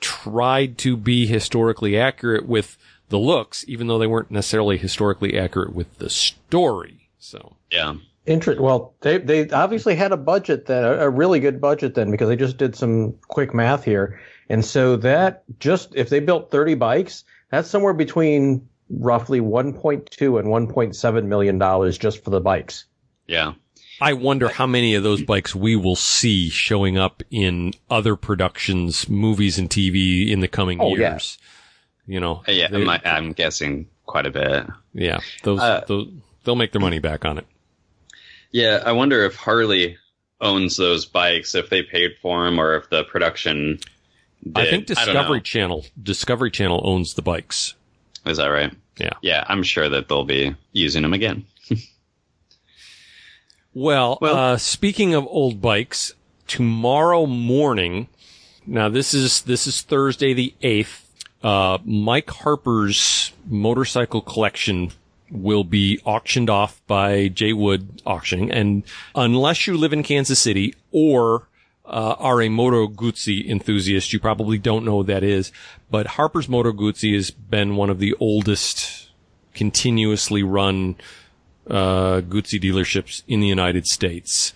tried 0.00 0.78
to 0.78 0.96
be 0.96 1.26
historically 1.26 1.98
accurate 1.98 2.46
with 2.46 2.76
the 3.08 3.18
looks, 3.18 3.64
even 3.66 3.88
though 3.88 3.98
they 3.98 4.06
weren't 4.06 4.30
necessarily 4.30 4.76
historically 4.76 5.38
accurate 5.38 5.74
with 5.74 5.98
the 5.98 6.10
story. 6.10 7.08
So 7.18 7.56
yeah. 7.70 7.96
Inter- 8.28 8.60
well, 8.60 8.94
they 9.00 9.18
they 9.18 9.48
obviously 9.50 9.94
had 9.96 10.12
a 10.12 10.16
budget 10.16 10.66
that 10.66 10.84
a, 10.84 11.04
a 11.04 11.10
really 11.10 11.40
good 11.40 11.60
budget 11.60 11.94
then 11.94 12.10
because 12.10 12.28
they 12.28 12.36
just 12.36 12.58
did 12.58 12.76
some 12.76 13.14
quick 13.28 13.54
math 13.54 13.84
here, 13.84 14.20
and 14.48 14.64
so 14.64 14.96
that 14.96 15.44
just 15.58 15.94
if 15.96 16.10
they 16.10 16.20
built 16.20 16.50
30 16.50 16.74
bikes, 16.74 17.24
that's 17.50 17.68
somewhere 17.70 17.94
between 17.94 18.68
roughly 18.90 19.40
1.2 19.40 20.38
and 20.38 20.48
1.7 20.48 21.24
million 21.24 21.58
dollars 21.58 21.96
just 21.98 22.22
for 22.22 22.30
the 22.30 22.40
bikes. 22.40 22.84
Yeah. 23.26 23.54
I 24.00 24.12
wonder 24.12 24.48
how 24.48 24.66
many 24.66 24.94
of 24.94 25.02
those 25.02 25.22
bikes 25.22 25.54
we 25.56 25.74
will 25.74 25.96
see 25.96 26.50
showing 26.50 26.96
up 26.96 27.22
in 27.32 27.72
other 27.90 28.14
productions, 28.14 29.08
movies, 29.08 29.58
and 29.58 29.68
TV 29.68 30.30
in 30.30 30.38
the 30.40 30.46
coming 30.48 30.78
Oh, 30.80 30.94
yeah. 30.94 31.12
years. 31.14 31.36
You 32.06 32.20
know, 32.20 32.42
Yeah. 32.46 32.68
they- 32.68 32.86
I'm, 32.86 33.00
I'm 33.04 33.32
guessing 33.32 33.88
quite 34.06 34.24
a 34.26 34.30
bit. 34.30 34.66
yeah, 34.94 35.18
those, 35.42 35.58
Uh, 35.60 35.84
those 35.88 36.08
they'll 36.44 36.54
make 36.56 36.70
their 36.72 36.80
money 36.80 37.00
back 37.00 37.24
on 37.24 37.38
it. 37.38 37.46
Yeah. 38.52 38.82
I 38.84 38.92
wonder 38.92 39.24
if 39.24 39.36
Harley 39.36 39.96
owns 40.40 40.76
those 40.76 41.04
bikes, 41.06 41.54
if 41.54 41.68
they 41.70 41.82
paid 41.82 42.12
for 42.22 42.44
them, 42.44 42.58
or 42.58 42.76
if 42.76 42.88
the 42.90 43.04
production. 43.04 43.78
Did. 44.44 44.56
I 44.56 44.70
think 44.70 44.86
Discovery 44.86 45.38
know. 45.38 45.42
Channel 45.42 45.86
Discovery 46.00 46.50
Channel 46.50 46.80
owns 46.84 47.14
the 47.14 47.22
bikes. 47.22 47.74
Is 48.24 48.36
that 48.36 48.46
right? 48.46 48.72
Yeah. 48.96 49.14
Yeah. 49.20 49.44
I'm 49.48 49.62
sure 49.62 49.88
that 49.88 50.08
they'll 50.08 50.24
be 50.24 50.54
using 50.72 51.02
them 51.02 51.12
again. 51.12 51.44
Well, 53.74 54.18
Well- 54.20 54.34
uh, 54.36 54.56
speaking 54.56 55.14
of 55.14 55.24
old 55.28 55.60
bikes, 55.60 56.12
tomorrow 56.48 57.26
morning. 57.26 58.08
Now 58.66 58.88
this 58.88 59.14
is 59.14 59.42
this 59.42 59.66
is 59.66 59.82
Thursday 59.82 60.32
the 60.34 60.54
eighth. 60.62 61.04
Uh, 61.42 61.78
Mike 61.84 62.28
Harper's 62.30 63.32
motorcycle 63.46 64.20
collection 64.20 64.90
will 65.30 65.64
be 65.64 66.00
auctioned 66.04 66.50
off 66.50 66.80
by 66.86 67.28
Jay 67.28 67.52
Wood 67.52 68.02
Auctioning, 68.06 68.50
and 68.50 68.82
unless 69.14 69.66
you 69.66 69.76
live 69.76 69.92
in 69.92 70.02
Kansas 70.02 70.38
City 70.38 70.74
or 70.90 71.48
uh, 71.88 72.14
are 72.18 72.42
a 72.42 72.48
Moto 72.48 72.86
Guzzi 72.86 73.48
enthusiast, 73.48 74.12
you 74.12 74.20
probably 74.20 74.58
don't 74.58 74.84
know 74.84 74.96
what 74.96 75.06
that 75.06 75.22
is. 75.22 75.50
But 75.90 76.06
Harper's 76.06 76.48
Moto 76.48 76.72
Guzzi 76.72 77.14
has 77.14 77.30
been 77.30 77.76
one 77.76 77.88
of 77.90 77.98
the 77.98 78.14
oldest 78.20 79.10
continuously 79.54 80.42
run 80.42 80.96
uh, 81.68 82.20
Guzzi 82.20 82.60
dealerships 82.60 83.22
in 83.26 83.40
the 83.40 83.46
United 83.46 83.86
States. 83.86 84.52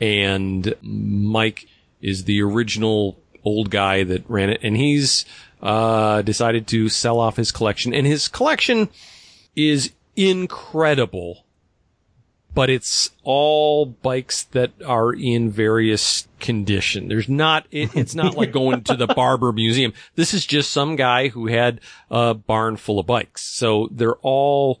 And 0.00 0.74
Mike 0.82 1.66
is 2.02 2.24
the 2.24 2.42
original 2.42 3.18
old 3.44 3.70
guy 3.70 4.04
that 4.04 4.28
ran 4.28 4.50
it. 4.50 4.60
And 4.62 4.76
he's, 4.76 5.24
uh, 5.62 6.20
decided 6.20 6.66
to 6.68 6.90
sell 6.90 7.18
off 7.18 7.36
his 7.36 7.50
collection. 7.50 7.94
And 7.94 8.06
his 8.06 8.28
collection 8.28 8.90
is 9.56 9.92
incredible. 10.16 11.44
But 12.54 12.70
it's 12.70 13.10
all 13.24 13.84
bikes 13.84 14.44
that 14.44 14.70
are 14.86 15.12
in 15.12 15.50
various 15.50 16.28
condition. 16.38 17.08
There's 17.08 17.28
not, 17.28 17.66
it, 17.72 17.96
it's 17.96 18.14
not 18.14 18.36
like 18.36 18.52
going 18.52 18.84
to 18.84 18.94
the 18.94 19.08
Barber 19.08 19.50
Museum. 19.50 19.92
This 20.14 20.32
is 20.32 20.46
just 20.46 20.70
some 20.70 20.94
guy 20.94 21.28
who 21.28 21.48
had 21.48 21.80
a 22.12 22.32
barn 22.32 22.76
full 22.76 23.00
of 23.00 23.06
bikes. 23.06 23.42
So 23.42 23.88
they're 23.90 24.14
all, 24.22 24.80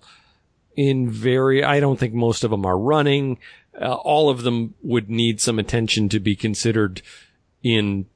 in 0.76 1.10
very, 1.10 1.64
I 1.64 1.80
don't 1.80 1.98
think 1.98 2.14
most 2.14 2.44
of 2.44 2.50
them 2.50 2.64
are 2.64 2.78
running. 2.78 3.38
Uh, 3.80 3.94
all 3.94 4.30
of 4.30 4.42
them 4.42 4.74
would 4.82 5.10
need 5.10 5.40
some 5.40 5.58
attention 5.58 6.08
to 6.10 6.20
be 6.20 6.36
considered 6.36 7.02
in 7.62 8.06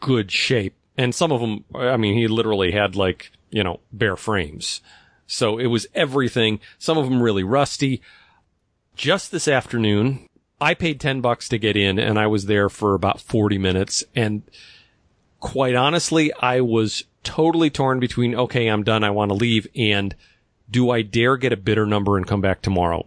good 0.00 0.30
shape. 0.30 0.74
And 0.96 1.14
some 1.14 1.30
of 1.30 1.40
them, 1.40 1.64
I 1.74 1.96
mean, 1.96 2.14
he 2.14 2.26
literally 2.26 2.72
had 2.72 2.96
like, 2.96 3.30
you 3.50 3.62
know, 3.62 3.80
bare 3.92 4.16
frames. 4.16 4.80
So 5.26 5.58
it 5.58 5.66
was 5.66 5.86
everything. 5.94 6.60
Some 6.78 6.98
of 6.98 7.06
them 7.06 7.22
really 7.22 7.44
rusty. 7.44 8.02
Just 8.94 9.30
this 9.30 9.48
afternoon, 9.48 10.28
I 10.60 10.74
paid 10.74 11.00
10 11.00 11.20
bucks 11.20 11.48
to 11.48 11.58
get 11.58 11.76
in 11.76 11.98
and 11.98 12.18
I 12.18 12.26
was 12.26 12.46
there 12.46 12.68
for 12.68 12.94
about 12.94 13.20
40 13.20 13.58
minutes 13.58 14.04
and 14.14 14.42
quite 15.40 15.74
honestly, 15.74 16.32
I 16.40 16.60
was 16.60 17.04
totally 17.22 17.70
torn 17.70 18.00
between, 18.00 18.34
okay, 18.34 18.68
I'm 18.68 18.82
done. 18.82 19.04
I 19.04 19.10
want 19.10 19.30
to 19.30 19.36
leave. 19.36 19.66
And 19.76 20.14
do 20.70 20.90
I 20.90 21.02
dare 21.02 21.36
get 21.36 21.52
a 21.52 21.56
bidder 21.56 21.86
number 21.86 22.16
and 22.16 22.26
come 22.26 22.40
back 22.40 22.62
tomorrow? 22.62 23.06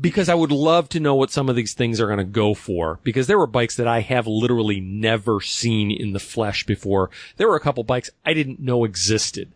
Because 0.00 0.28
I 0.28 0.34
would 0.34 0.50
love 0.50 0.88
to 0.90 1.00
know 1.00 1.14
what 1.14 1.30
some 1.30 1.48
of 1.48 1.56
these 1.56 1.74
things 1.74 2.00
are 2.00 2.06
going 2.06 2.18
to 2.18 2.24
go 2.24 2.54
for. 2.54 2.98
Because 3.02 3.26
there 3.26 3.38
were 3.38 3.46
bikes 3.46 3.76
that 3.76 3.86
I 3.86 4.00
have 4.00 4.26
literally 4.26 4.80
never 4.80 5.40
seen 5.40 5.90
in 5.90 6.12
the 6.12 6.18
flesh 6.18 6.64
before. 6.64 7.10
There 7.36 7.48
were 7.48 7.56
a 7.56 7.60
couple 7.60 7.84
bikes 7.84 8.10
I 8.24 8.32
didn't 8.32 8.60
know 8.60 8.84
existed. 8.84 9.52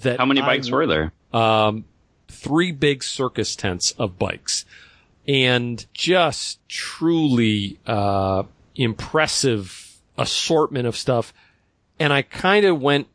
That 0.00 0.18
How 0.18 0.24
many 0.24 0.40
I 0.40 0.46
bikes 0.46 0.70
were 0.70 0.86
there? 0.86 1.12
um, 1.32 1.84
three 2.28 2.72
big 2.72 3.02
circus 3.02 3.54
tents 3.54 3.92
of 3.92 4.18
bikes 4.18 4.64
and 5.28 5.84
just 5.92 6.66
truly, 6.68 7.78
uh, 7.86 8.44
impressive 8.74 9.98
assortment 10.16 10.86
of 10.86 10.96
stuff. 10.96 11.32
And 12.00 12.12
I 12.12 12.22
kind 12.22 12.64
of 12.64 12.80
went 12.80 13.06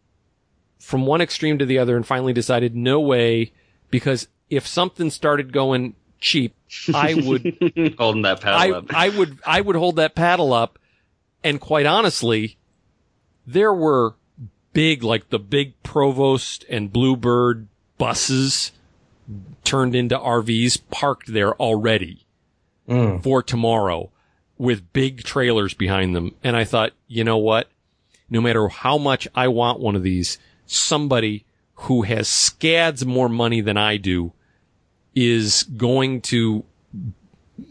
from 0.80 1.06
one 1.06 1.20
extreme 1.20 1.58
to 1.58 1.66
the 1.66 1.80
other 1.80 1.96
and 1.96 2.06
finally 2.06 2.32
decided 2.34 2.76
no 2.76 3.00
way 3.00 3.52
because 3.90 4.28
if 4.50 4.66
something 4.68 5.10
started 5.10 5.52
going 5.52 5.96
cheap, 6.20 6.54
I 6.94 7.14
would 7.16 7.96
Holding 7.98 8.22
that 8.22 8.42
paddle 8.42 8.76
I, 8.76 8.78
up. 8.78 8.86
I 8.94 9.10
would 9.10 9.40
I 9.46 9.62
would 9.62 9.76
hold 9.76 9.98
that 9.98 10.16
paddle 10.16 10.54
up, 10.54 10.80
and 11.44 11.60
quite 11.60 11.86
honestly, 11.86 12.58
there 13.46 13.74
were 13.74 14.16
big 14.78 15.04
like 15.04 15.30
the 15.30 15.40
big 15.40 15.74
Prevost 15.82 16.64
and 16.70 16.94
Bluebird 16.94 17.68
buses 17.98 18.72
turned 19.64 19.96
into 19.96 20.16
RVs 20.16 20.80
parked 20.92 21.34
there 21.34 21.56
already 21.56 22.28
Mm. 22.88 23.24
for 23.24 23.42
tomorrow 23.42 24.12
with 24.60 24.94
big 24.94 25.24
trailers 25.24 25.74
behind 25.74 26.16
them. 26.16 26.36
And 26.44 26.56
I 26.56 26.64
thought, 26.64 26.92
you 27.08 27.24
know 27.24 27.38
what? 27.40 27.70
No 28.30 28.40
matter 28.40 28.68
how 28.68 28.98
much 29.00 29.28
I 29.34 29.48
want 29.48 29.80
one 29.80 29.96
of 29.96 30.04
these, 30.04 30.38
somebody 30.68 31.44
who 31.88 32.04
has 32.04 32.28
scads 32.28 33.04
more 33.04 33.28
money 33.30 33.62
than 33.62 33.78
I 33.78 33.98
do 33.98 34.32
is 35.16 35.64
going 35.64 36.22
to 36.22 36.64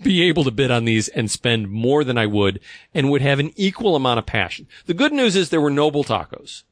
be 0.03 0.23
able 0.23 0.43
to 0.45 0.51
bid 0.51 0.71
on 0.73 0.85
these 0.85 1.07
and 1.09 1.31
spend 1.31 1.71
more 1.71 2.03
than 2.03 2.19
I 2.19 2.27
would 2.27 2.59
and 2.93 3.11
would 3.11 3.23
have 3.23 3.39
an 3.39 3.53
equal 3.57 3.95
amount 3.95 4.19
of 4.19 4.27
passion. 4.27 4.67
The 4.87 4.95
good 4.95 5.13
news 5.13 5.37
is 5.37 5.49
there 5.51 5.61
were 5.61 5.71
no 5.71 5.91
Bultacos. 5.93 6.65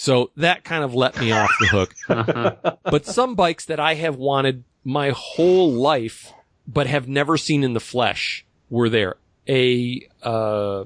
So 0.00 0.30
that 0.36 0.62
kind 0.62 0.84
of 0.84 0.94
let 0.94 1.18
me 1.18 1.32
off 1.32 1.50
the 1.58 1.66
hook. 1.66 2.78
but 2.84 3.04
some 3.04 3.34
bikes 3.34 3.64
that 3.64 3.80
I 3.80 3.94
have 3.94 4.14
wanted 4.14 4.62
my 4.84 5.10
whole 5.10 5.72
life, 5.72 6.32
but 6.68 6.86
have 6.86 7.08
never 7.08 7.36
seen 7.36 7.64
in 7.64 7.72
the 7.72 7.80
flesh 7.80 8.46
were 8.70 8.88
there. 8.88 9.16
A, 9.48 10.08
uh, 10.22 10.84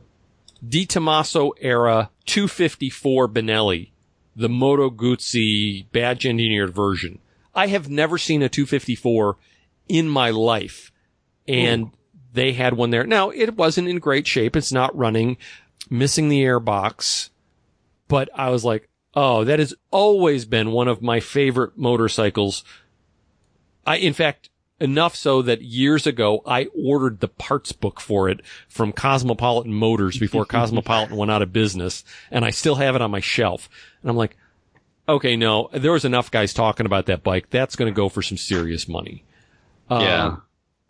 De 0.66 0.86
Tomaso 0.86 1.50
era 1.60 2.08
254 2.24 3.28
Benelli, 3.28 3.90
the 4.34 4.48
Moto 4.48 4.88
Guzzi 4.88 5.84
badge 5.92 6.24
engineered 6.24 6.74
version. 6.74 7.18
I 7.54 7.66
have 7.66 7.90
never 7.90 8.16
seen 8.16 8.42
a 8.42 8.48
254 8.48 9.36
in 9.88 10.08
my 10.08 10.30
life. 10.30 10.90
And 11.46 11.90
they 12.32 12.54
had 12.54 12.72
one 12.74 12.88
there. 12.88 13.04
Now, 13.04 13.28
it 13.28 13.56
wasn't 13.56 13.88
in 13.88 13.98
great 13.98 14.26
shape. 14.26 14.56
It's 14.56 14.72
not 14.72 14.96
running, 14.96 15.36
missing 15.90 16.30
the 16.30 16.42
airbox. 16.42 17.28
But 18.08 18.30
I 18.34 18.48
was 18.48 18.64
like, 18.64 18.88
oh, 19.14 19.44
that 19.44 19.58
has 19.58 19.74
always 19.90 20.44
been 20.44 20.72
one 20.72 20.88
of 20.88 21.02
my 21.02 21.20
favorite 21.20 21.76
motorcycles. 21.76 22.64
I, 23.86 23.96
in 23.96 24.12
fact, 24.12 24.48
enough 24.80 25.14
so 25.14 25.42
that 25.42 25.62
years 25.62 26.06
ago 26.06 26.42
I 26.44 26.66
ordered 26.76 27.20
the 27.20 27.28
parts 27.28 27.72
book 27.72 28.00
for 28.00 28.28
it 28.28 28.40
from 28.68 28.92
Cosmopolitan 28.92 29.72
Motors 29.72 30.18
before 30.18 30.44
Cosmopolitan 30.46 31.16
went 31.16 31.30
out 31.30 31.42
of 31.42 31.52
business 31.52 32.04
and 32.30 32.44
I 32.44 32.50
still 32.50 32.74
have 32.76 32.96
it 32.96 33.02
on 33.02 33.10
my 33.10 33.20
shelf. 33.20 33.68
And 34.02 34.10
I'm 34.10 34.16
like, 34.16 34.36
okay, 35.08 35.36
no, 35.36 35.68
there 35.72 35.92
was 35.92 36.04
enough 36.04 36.30
guys 36.30 36.52
talking 36.52 36.86
about 36.86 37.06
that 37.06 37.22
bike. 37.22 37.50
That's 37.50 37.76
going 37.76 37.92
to 37.92 37.96
go 37.96 38.08
for 38.08 38.22
some 38.22 38.36
serious 38.38 38.88
money. 38.88 39.24
yeah. 39.90 40.24
Um, 40.24 40.42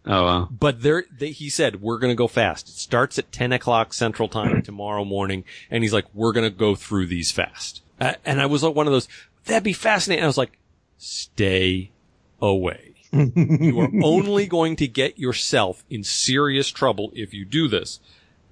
Oh 0.04 0.24
well. 0.24 0.48
but 0.50 0.82
there, 0.82 1.04
they, 1.16 1.30
he 1.30 1.48
said, 1.48 1.80
we're 1.80 1.98
going 1.98 2.10
to 2.10 2.16
go 2.16 2.26
fast. 2.26 2.68
It 2.68 2.72
starts 2.74 3.20
at 3.20 3.30
10 3.30 3.52
o'clock 3.52 3.94
central 3.94 4.28
time 4.28 4.60
tomorrow 4.62 5.04
morning. 5.04 5.44
And 5.70 5.84
he's 5.84 5.92
like, 5.92 6.06
we're 6.12 6.32
going 6.32 6.50
to 6.50 6.56
go 6.56 6.74
through 6.74 7.06
these 7.06 7.30
fast. 7.30 7.82
Uh, 8.02 8.14
and 8.24 8.40
I 8.40 8.46
was 8.46 8.64
like 8.64 8.74
one 8.74 8.88
of 8.88 8.92
those, 8.92 9.06
that'd 9.44 9.62
be 9.62 9.72
fascinating. 9.72 10.22
And 10.22 10.26
I 10.26 10.28
was 10.28 10.36
like, 10.36 10.58
stay 10.98 11.92
away. 12.40 12.94
you 13.12 13.78
are 13.80 13.90
only 14.02 14.46
going 14.46 14.74
to 14.76 14.88
get 14.88 15.20
yourself 15.20 15.84
in 15.88 16.02
serious 16.02 16.68
trouble 16.68 17.12
if 17.14 17.32
you 17.32 17.44
do 17.44 17.68
this. 17.68 18.00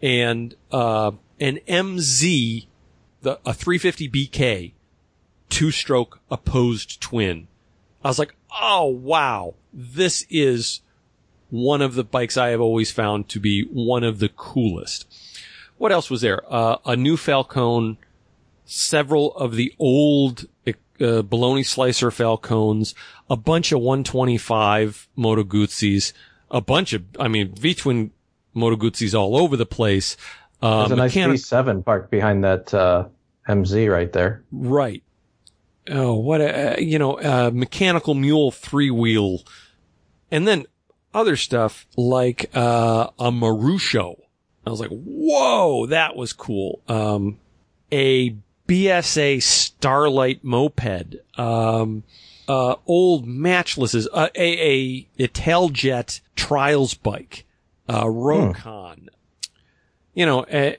And, 0.01 0.55
uh, 0.71 1.13
an 1.41 1.59
MZ, 1.67 2.67
the, 3.23 3.41
a 3.45 3.53
350 3.53 4.09
BK, 4.09 4.73
two 5.49 5.73
stroke 5.73 6.21
opposed 6.31 7.01
twin. 7.01 7.49
I 8.05 8.09
was 8.09 8.21
like, 8.21 8.37
oh 8.61 8.87
wow, 8.87 9.55
this 9.73 10.25
is 10.31 10.81
one 11.49 11.83
of 11.83 11.97
the 11.97 12.05
bikes 12.05 12.37
I 12.37 12.51
have 12.51 12.61
always 12.61 12.93
found 12.93 13.29
to 13.31 13.41
be 13.41 13.65
one 13.65 14.05
of 14.05 14.21
the 14.21 14.29
coolest. 14.29 15.07
What 15.77 15.91
else 15.91 16.09
was 16.09 16.21
there? 16.21 16.43
Uh, 16.49 16.77
a 16.87 16.95
new 16.95 17.17
Falcone, 17.17 17.99
several 18.71 19.35
of 19.35 19.57
the 19.57 19.75
old 19.81 20.47
uh, 21.01 21.23
bologna 21.23 21.65
slicer 21.65 22.11
Falcones, 22.11 22.95
a 23.29 23.37
bunch 23.37 23.73
of 23.73 23.81
125 23.81 25.09
Moto 25.17 25.43
Guzzis, 25.43 26.13
a 26.51 26.61
bunch 26.61 26.93
of, 26.93 27.03
I 27.19 27.27
mean, 27.27 27.53
V-twin 27.55 28.13
Moto 28.55 28.77
Guzzis 28.77 29.13
all 29.19 29.37
over 29.37 29.57
the 29.57 29.67
place. 29.67 30.17
Uh, 30.63 30.81
There's 30.81 30.93
a 30.93 30.97
nice 30.97 31.15
mechanic- 31.17 31.41
V7 31.41 31.85
parked 31.85 32.11
behind 32.11 32.45
that 32.45 32.73
uh, 32.73 33.09
MZ 33.49 33.91
right 33.91 34.13
there. 34.13 34.45
Right. 34.53 35.03
Oh, 35.89 36.15
what 36.15 36.41
a, 36.41 36.77
uh, 36.77 36.81
you 36.81 36.99
know, 36.99 37.15
uh, 37.15 37.51
mechanical 37.53 38.15
mule 38.15 38.53
three 38.53 38.91
wheel. 38.91 39.41
And 40.31 40.47
then 40.47 40.67
other 41.13 41.35
stuff 41.35 41.87
like, 41.97 42.51
uh, 42.55 43.09
a 43.19 43.33
Marusho. 43.33 44.17
I 44.65 44.71
was 44.71 44.79
like, 44.79 44.91
whoa, 44.91 45.87
that 45.87 46.15
was 46.15 46.33
cool. 46.33 46.83
Um, 46.87 47.39
a 47.91 48.37
BSA 48.71 49.43
Starlight 49.43 50.45
moped. 50.45 51.17
Um, 51.37 52.05
uh, 52.47 52.77
old 52.87 53.27
matchlesses, 53.27 54.07
uh, 54.13 54.29
a, 54.37 54.43
a 54.45 55.09
Italjet 55.19 56.21
trials 56.37 56.95
bike, 56.95 57.47
uh, 57.89 58.05
Rokon. 58.05 59.09
You 60.15 60.25
know, 60.25 60.47
a, 60.53 60.77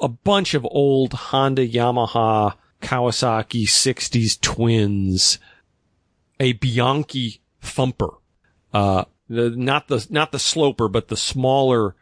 a 0.00 0.08
bunch 0.08 0.54
of 0.54 0.66
old 0.68 1.12
Honda, 1.12 1.66
Yamaha, 1.66 2.54
Kawasaki 2.80 3.66
60s 3.66 4.40
twins, 4.40 5.38
a 6.40 6.54
Bianchi 6.54 7.40
thumper, 7.60 8.14
uh, 8.74 9.04
the, 9.28 9.50
not 9.50 9.86
the, 9.86 10.04
not 10.10 10.32
the 10.32 10.40
sloper, 10.40 10.88
but 10.88 11.06
the 11.06 11.16
smaller 11.16 11.94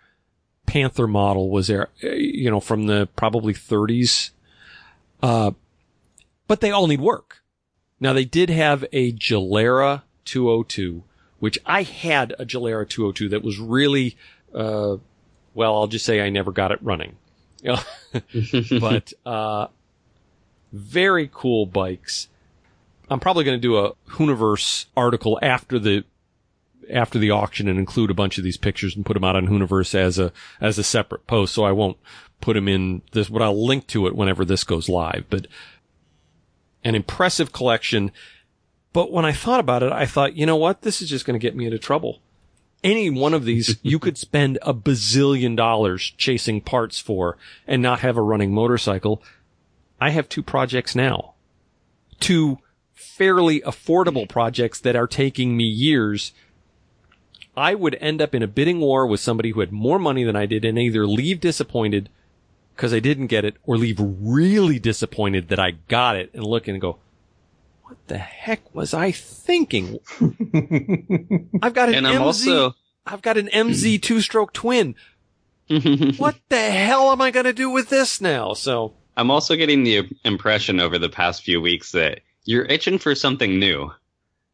Panther 0.64 1.06
model 1.06 1.50
was 1.50 1.66
there, 1.66 1.88
uh, 2.02 2.08
you 2.08 2.50
know, 2.50 2.60
from 2.60 2.86
the 2.86 3.06
probably 3.16 3.52
30s. 3.52 4.30
Uh, 5.22 5.52
but 6.46 6.60
they 6.60 6.70
all 6.70 6.86
need 6.86 7.00
work. 7.00 7.42
Now 7.98 8.12
they 8.12 8.24
did 8.24 8.50
have 8.50 8.84
a 8.92 9.12
Gilera 9.12 10.02
202, 10.24 11.04
which 11.38 11.58
I 11.66 11.82
had 11.82 12.34
a 12.38 12.44
Gilera 12.44 12.88
202 12.88 13.28
that 13.30 13.42
was 13.42 13.58
really, 13.58 14.16
uh, 14.54 14.96
well, 15.54 15.76
I'll 15.76 15.86
just 15.86 16.04
say 16.04 16.20
I 16.20 16.30
never 16.30 16.52
got 16.52 16.72
it 16.72 16.78
running. 16.82 17.16
but, 18.80 19.12
uh, 19.26 19.66
very 20.72 21.28
cool 21.32 21.66
bikes. 21.66 22.28
I'm 23.10 23.20
probably 23.20 23.44
going 23.44 23.58
to 23.58 23.60
do 23.60 23.76
a 23.76 23.92
Hooniverse 24.10 24.86
article 24.96 25.38
after 25.42 25.78
the 25.78 26.04
after 26.90 27.18
the 27.18 27.30
auction 27.30 27.68
and 27.68 27.78
include 27.78 28.10
a 28.10 28.14
bunch 28.14 28.38
of 28.38 28.44
these 28.44 28.56
pictures 28.56 28.96
and 28.96 29.06
put 29.06 29.14
them 29.14 29.24
out 29.24 29.36
on 29.36 29.48
Hooniverse 29.48 29.94
as 29.94 30.18
a 30.18 30.32
as 30.60 30.78
a 30.78 30.84
separate 30.84 31.26
post. 31.26 31.54
So 31.54 31.64
I 31.64 31.72
won't 31.72 31.98
put 32.40 32.54
them 32.54 32.68
in 32.68 33.02
this, 33.12 33.28
but 33.28 33.42
I'll 33.42 33.66
link 33.66 33.86
to 33.88 34.06
it 34.06 34.14
whenever 34.16 34.44
this 34.44 34.64
goes 34.64 34.88
live. 34.88 35.24
But 35.30 35.46
an 36.84 36.94
impressive 36.94 37.52
collection. 37.52 38.12
But 38.92 39.12
when 39.12 39.24
I 39.24 39.32
thought 39.32 39.60
about 39.60 39.82
it, 39.82 39.92
I 39.92 40.06
thought, 40.06 40.36
you 40.36 40.46
know 40.46 40.56
what? 40.56 40.82
This 40.82 41.00
is 41.00 41.08
just 41.08 41.24
going 41.24 41.38
to 41.38 41.44
get 41.44 41.54
me 41.54 41.66
into 41.66 41.78
trouble. 41.78 42.20
Any 42.82 43.10
one 43.10 43.34
of 43.34 43.44
these, 43.44 43.76
you 43.82 43.98
could 43.98 44.16
spend 44.16 44.58
a 44.62 44.72
bazillion 44.72 45.54
dollars 45.54 46.14
chasing 46.16 46.60
parts 46.60 46.98
for 46.98 47.36
and 47.66 47.82
not 47.82 48.00
have 48.00 48.16
a 48.16 48.22
running 48.22 48.54
motorcycle. 48.54 49.22
I 50.00 50.10
have 50.10 50.28
two 50.28 50.42
projects 50.42 50.94
now. 50.94 51.34
Two 52.20 52.58
fairly 52.94 53.60
affordable 53.60 54.28
projects 54.28 54.80
that 54.80 54.96
are 54.96 55.06
taking 55.06 55.56
me 55.56 55.64
years. 55.64 56.32
I 57.56 57.74
would 57.74 57.96
end 58.00 58.22
up 58.22 58.34
in 58.34 58.42
a 58.42 58.46
bidding 58.46 58.80
war 58.80 59.06
with 59.06 59.20
somebody 59.20 59.50
who 59.50 59.60
had 59.60 59.72
more 59.72 59.98
money 59.98 60.24
than 60.24 60.36
I 60.36 60.46
did 60.46 60.64
and 60.64 60.78
either 60.78 61.06
leave 61.06 61.40
disappointed 61.40 62.08
because 62.74 62.94
I 62.94 63.00
didn't 63.00 63.26
get 63.26 63.44
it 63.44 63.56
or 63.64 63.76
leave 63.76 63.98
really 64.00 64.78
disappointed 64.78 65.48
that 65.48 65.58
I 65.58 65.72
got 65.88 66.16
it 66.16 66.30
and 66.32 66.44
look 66.44 66.68
and 66.68 66.80
go, 66.80 66.98
what 67.82 67.98
the 68.06 68.18
heck 68.18 68.74
was 68.74 68.94
I 68.94 69.10
thinking? 69.10 69.98
I've 71.62 71.74
got 71.74 71.88
an 71.88 71.96
and 71.96 72.06
I'm 72.06 72.20
MZ, 72.20 72.24
also 72.24 72.76
I've 73.04 73.22
got 73.22 73.36
an 73.36 73.48
MZ 73.48 74.00
two 74.00 74.20
stroke 74.20 74.52
twin. 74.52 74.94
What 76.16 76.36
the 76.48 76.70
hell 76.70 77.12
am 77.12 77.20
I 77.20 77.30
going 77.30 77.44
to 77.44 77.52
do 77.52 77.70
with 77.70 77.90
this 77.90 78.20
now? 78.20 78.54
So 78.54 78.94
I'm 79.16 79.30
also 79.30 79.54
getting 79.54 79.84
the 79.84 80.08
impression 80.24 80.80
over 80.80 80.98
the 80.98 81.08
past 81.08 81.44
few 81.44 81.60
weeks 81.60 81.92
that 81.92 82.20
you're 82.44 82.64
itching 82.64 82.98
for 82.98 83.14
something 83.14 83.58
new. 83.58 83.92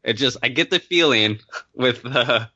It 0.03 0.13
just, 0.13 0.37
I 0.43 0.49
get 0.49 0.69
the 0.69 0.79
feeling 0.79 1.39
with, 1.73 2.05
uh, 2.05 2.47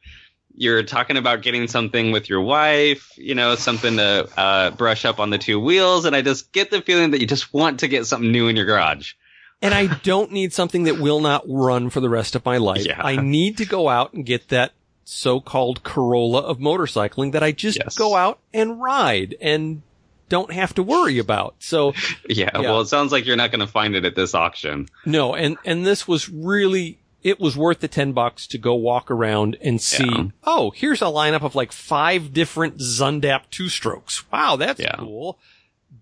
you're 0.55 0.83
talking 0.83 1.17
about 1.17 1.41
getting 1.41 1.67
something 1.67 2.11
with 2.11 2.29
your 2.29 2.41
wife, 2.41 3.11
you 3.17 3.35
know, 3.35 3.55
something 3.55 3.97
to 3.97 4.27
uh, 4.37 4.71
brush 4.71 5.05
up 5.05 5.19
on 5.19 5.29
the 5.29 5.37
two 5.37 5.59
wheels, 5.59 6.05
and 6.05 6.15
I 6.15 6.21
just 6.21 6.51
get 6.51 6.71
the 6.71 6.81
feeling 6.81 7.11
that 7.11 7.21
you 7.21 7.27
just 7.27 7.53
want 7.53 7.79
to 7.81 7.87
get 7.87 8.05
something 8.05 8.31
new 8.31 8.47
in 8.47 8.55
your 8.55 8.65
garage. 8.65 9.13
And 9.61 9.73
I 9.73 9.87
don't 10.03 10.31
need 10.31 10.53
something 10.53 10.83
that 10.83 10.99
will 10.99 11.19
not 11.21 11.43
run 11.47 11.89
for 11.89 11.99
the 11.99 12.09
rest 12.09 12.35
of 12.35 12.43
my 12.45 12.57
life. 12.57 12.85
Yeah. 12.85 13.01
I 13.01 13.15
need 13.17 13.57
to 13.57 13.65
go 13.65 13.89
out 13.89 14.13
and 14.13 14.25
get 14.25 14.49
that 14.49 14.71
so-called 15.03 15.83
Corolla 15.83 16.39
of 16.41 16.57
motorcycling 16.59 17.33
that 17.33 17.43
I 17.43 17.51
just 17.51 17.77
Yes. 17.83 17.95
go 17.97 18.15
out 18.15 18.39
and 18.53 18.81
ride 18.81 19.35
and 19.41 19.81
don't 20.29 20.53
have 20.53 20.73
to 20.75 20.83
worry 20.83 21.19
about. 21.19 21.55
So 21.59 21.93
Yeah, 22.29 22.49
Yeah. 22.53 22.59
well, 22.61 22.81
it 22.81 22.85
sounds 22.87 23.11
like 23.11 23.25
you're 23.25 23.35
not 23.35 23.51
going 23.51 23.59
to 23.59 23.67
find 23.67 23.95
it 23.95 24.05
at 24.05 24.15
this 24.15 24.33
auction. 24.33 24.87
no, 25.05 25.35
and, 25.35 25.57
and 25.65 25.85
this 25.85 26.07
was 26.07 26.29
really, 26.29 26.97
it 27.23 27.39
was 27.39 27.55
worth 27.55 27.79
the 27.79 27.87
10 27.87 28.13
bucks 28.13 28.47
to 28.47 28.57
go 28.57 28.73
walk 28.73 29.11
around 29.11 29.55
and 29.61 29.79
see, 29.81 30.03
Yeah. 30.05 30.23
oh, 30.43 30.71
here's 30.71 31.01
a 31.01 31.05
lineup 31.05 31.43
of 31.43 31.53
like 31.55 31.71
five 31.71 32.33
different 32.33 32.77
Zundapp 32.79 33.43
two 33.51 33.69
strokes. 33.69 34.29
Wow, 34.31 34.55
that's 34.55 34.79
Yeah. 34.79 34.95
cool. 34.97 35.37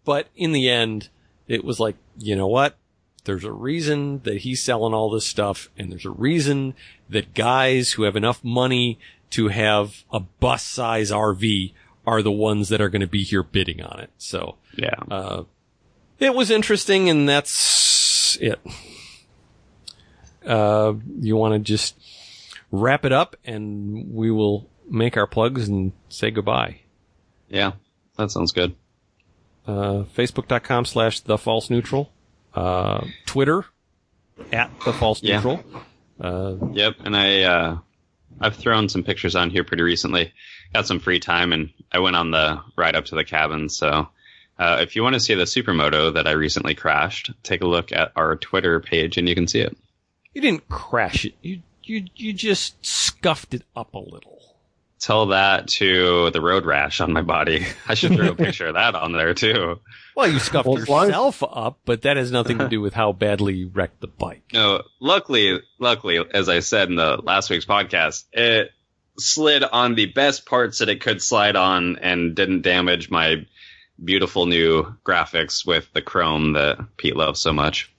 But 0.05 0.27
in 0.35 0.51
the 0.53 0.69
end, 0.69 1.09
it 1.47 1.63
was 1.63 1.79
like, 1.79 1.95
you 2.17 2.35
know 2.35 2.47
what? 2.47 2.77
There's 3.25 3.43
a 3.43 3.51
reason 3.51 4.21
that 4.23 4.37
he's 4.39 4.63
selling 4.63 4.93
all 4.93 5.09
this 5.09 5.25
stuff, 5.25 5.69
and 5.77 5.91
there's 5.91 6.05
a 6.05 6.09
reason 6.11 6.73
that 7.09 7.33
guys 7.33 7.91
who 7.93 8.03
have 8.03 8.15
enough 8.15 8.43
money 8.43 8.97
to 9.31 9.49
have 9.49 10.03
a 10.11 10.19
bus 10.21 10.63
size 10.63 11.11
RV 11.11 11.73
are 12.07 12.21
the 12.23 12.31
ones 12.31 12.69
that 12.69 12.81
are 12.81 12.89
going 12.89 13.01
to 13.01 13.07
be 13.07 13.23
here 13.23 13.43
bidding 13.43 13.81
on 13.81 13.99
it. 13.99 14.09
So, 14.17 14.55
Yeah. 14.75 14.95
uh, 15.11 15.43
it 16.19 16.33
was 16.33 16.49
interesting, 16.49 17.09
and 17.09 17.27
that's 17.27 18.37
it. 18.41 18.59
Uh, 20.49 20.93
you 21.19 21.35
want 21.37 21.53
to 21.53 21.59
just 21.59 21.95
wrap 22.71 23.05
it 23.05 23.11
up, 23.11 23.35
and 23.45 24.13
we 24.13 24.31
will 24.31 24.69
make 24.89 25.15
our 25.17 25.27
plugs 25.27 25.67
and 25.69 25.91
say 26.09 26.31
goodbye. 26.31 26.81
yeah, 27.49 27.71
that 28.17 28.31
sounds 28.31 28.51
good. 28.51 28.75
Uh, 29.67 30.03
Facebook.com 30.15 30.85
slash 30.85 31.19
the 31.21 31.37
false 31.37 31.69
neutral. 31.69 32.11
Uh, 32.55 33.05
Twitter 33.27 33.65
at 34.51 34.71
the 34.83 34.93
false 34.93 35.21
Yeah. 35.21 35.35
neutral. 35.35 35.63
Uh, 36.19 36.55
Yep, 36.73 36.95
and 37.05 37.15
I 37.15 37.41
uh, 37.43 37.77
I've 38.41 38.55
thrown 38.55 38.89
some 38.89 39.03
pictures 39.03 39.35
on 39.35 39.49
here 39.51 39.63
pretty 39.63 39.83
recently. 39.83 40.33
Got 40.73 40.87
some 40.87 40.99
free 40.99 41.19
time, 41.19 41.53
and 41.53 41.69
I 41.91 41.99
went 41.99 42.15
on 42.15 42.31
the 42.31 42.59
ride 42.75 42.95
up 42.95 43.05
to 43.05 43.15
the 43.15 43.23
cabin. 43.23 43.69
So, 43.69 44.09
uh, 44.57 44.77
if 44.81 44.95
you 44.95 45.03
want 45.03 45.13
to 45.13 45.19
see 45.19 45.35
the 45.35 45.43
supermoto 45.43 46.13
that 46.15 46.27
I 46.27 46.31
recently 46.31 46.73
crashed, 46.75 47.31
take 47.43 47.61
a 47.61 47.67
look 47.67 47.91
at 47.91 48.11
our 48.15 48.35
Twitter 48.35 48.79
page, 48.79 49.17
and 49.17 49.27
you 49.29 49.35
can 49.35 49.47
see 49.47 49.59
it. 49.59 49.77
You 50.33 50.41
didn't 50.41 50.69
crash 50.69 51.25
it. 51.25 51.33
You, 51.41 51.61
you, 51.83 52.05
you 52.15 52.33
just 52.33 52.85
scuffed 52.85 53.53
it 53.53 53.63
up 53.75 53.93
a 53.93 53.99
little. 53.99 54.37
Tell 54.99 55.27
that 55.27 55.69
to 55.69 56.29
the 56.31 56.41
road 56.41 56.65
rash 56.65 56.99
on 56.99 57.13
my 57.13 57.21
body. 57.21 57.65
I 57.87 57.93
should 57.93 58.13
throw 58.15 58.29
a 58.31 58.35
picture 58.35 58.67
of 58.67 58.73
that 58.73 58.95
on 58.95 59.13
there 59.13 59.33
too. 59.33 59.79
Well, 60.15 60.27
you 60.29 60.39
scuffed 60.39 60.67
Well, 60.67 60.77
as 60.77 60.89
long 60.89 61.05
yourself 61.05 61.41
up, 61.41 61.79
but 61.85 62.01
that 62.01 62.17
has 62.17 62.31
nothing 62.31 62.57
to 62.57 62.67
do 62.67 62.81
with 62.81 62.93
how 62.93 63.13
badly 63.13 63.55
you 63.55 63.69
wrecked 63.69 64.01
the 64.01 64.07
bike. 64.07 64.43
No, 64.51 64.83
luckily, 64.99 65.61
luckily, 65.79 66.19
as 66.33 66.49
I 66.49 66.59
said 66.59 66.89
in 66.89 66.95
the 66.95 67.17
last 67.23 67.49
week's 67.49 67.65
podcast, 67.65 68.25
it 68.33 68.71
slid 69.17 69.63
on 69.63 69.95
the 69.95 70.07
best 70.07 70.45
parts 70.45 70.79
that 70.79 70.89
it 70.89 70.99
could 71.01 71.21
slide 71.21 71.55
on 71.55 71.97
and 71.99 72.35
didn't 72.35 72.63
damage 72.63 73.09
my 73.09 73.45
beautiful 74.03 74.45
new 74.45 74.95
graphics 75.05 75.65
with 75.65 75.91
the 75.93 76.01
chrome 76.01 76.53
that 76.53 76.77
Pete 76.97 77.15
loves 77.15 77.39
so 77.39 77.53
much. 77.53 77.89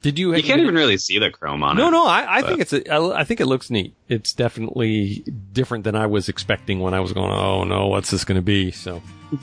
Did 0.00 0.16
you? 0.18 0.34
You 0.34 0.42
can't 0.44 0.60
even 0.60 0.76
really 0.76 0.96
see 0.96 1.18
the 1.18 1.30
chrome 1.30 1.62
on 1.64 1.76
No, 1.76 1.88
it. 1.88 1.90
no. 1.90 2.04
No. 2.04 2.06
I, 2.06 2.38
I 2.38 2.42
think 2.42 2.60
it's. 2.60 2.72
A, 2.72 2.88
I, 2.92 3.20
I 3.20 3.24
think 3.24 3.40
it 3.40 3.46
looks 3.46 3.68
neat. 3.68 3.94
It's 4.08 4.32
definitely 4.32 5.24
different 5.52 5.82
than 5.84 5.96
I 5.96 6.06
was 6.06 6.28
expecting 6.28 6.78
when 6.78 6.94
I 6.94 7.00
was 7.00 7.12
going. 7.12 7.32
Oh 7.32 7.64
no, 7.64 7.88
what's 7.88 8.10
this 8.10 8.24
going 8.24 8.36
to 8.36 8.42
be? 8.42 8.70
So 8.70 9.02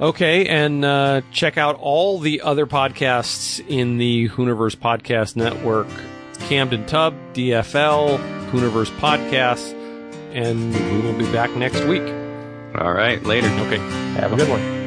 okay, 0.00 0.46
and 0.46 0.84
uh, 0.84 1.20
check 1.30 1.56
out 1.58 1.76
all 1.76 2.18
the 2.18 2.40
other 2.40 2.66
podcasts 2.66 3.64
in 3.68 3.98
the 3.98 4.28
Hooniverse 4.30 4.76
Podcast 4.76 5.36
Network: 5.36 5.86
Camden 6.48 6.84
Tub, 6.86 7.14
DFL, 7.34 8.18
Hooniverse 8.50 8.90
Podcast, 8.98 9.72
and 10.32 10.74
we 10.74 11.00
will 11.08 11.16
be 11.16 11.30
back 11.32 11.50
next 11.56 11.84
week. 11.84 12.02
All 12.76 12.92
right, 12.92 13.22
later. 13.22 13.46
Okay. 13.46 13.78
Have 14.18 14.32
a 14.32 14.36
good 14.36 14.48
one. 14.48 14.83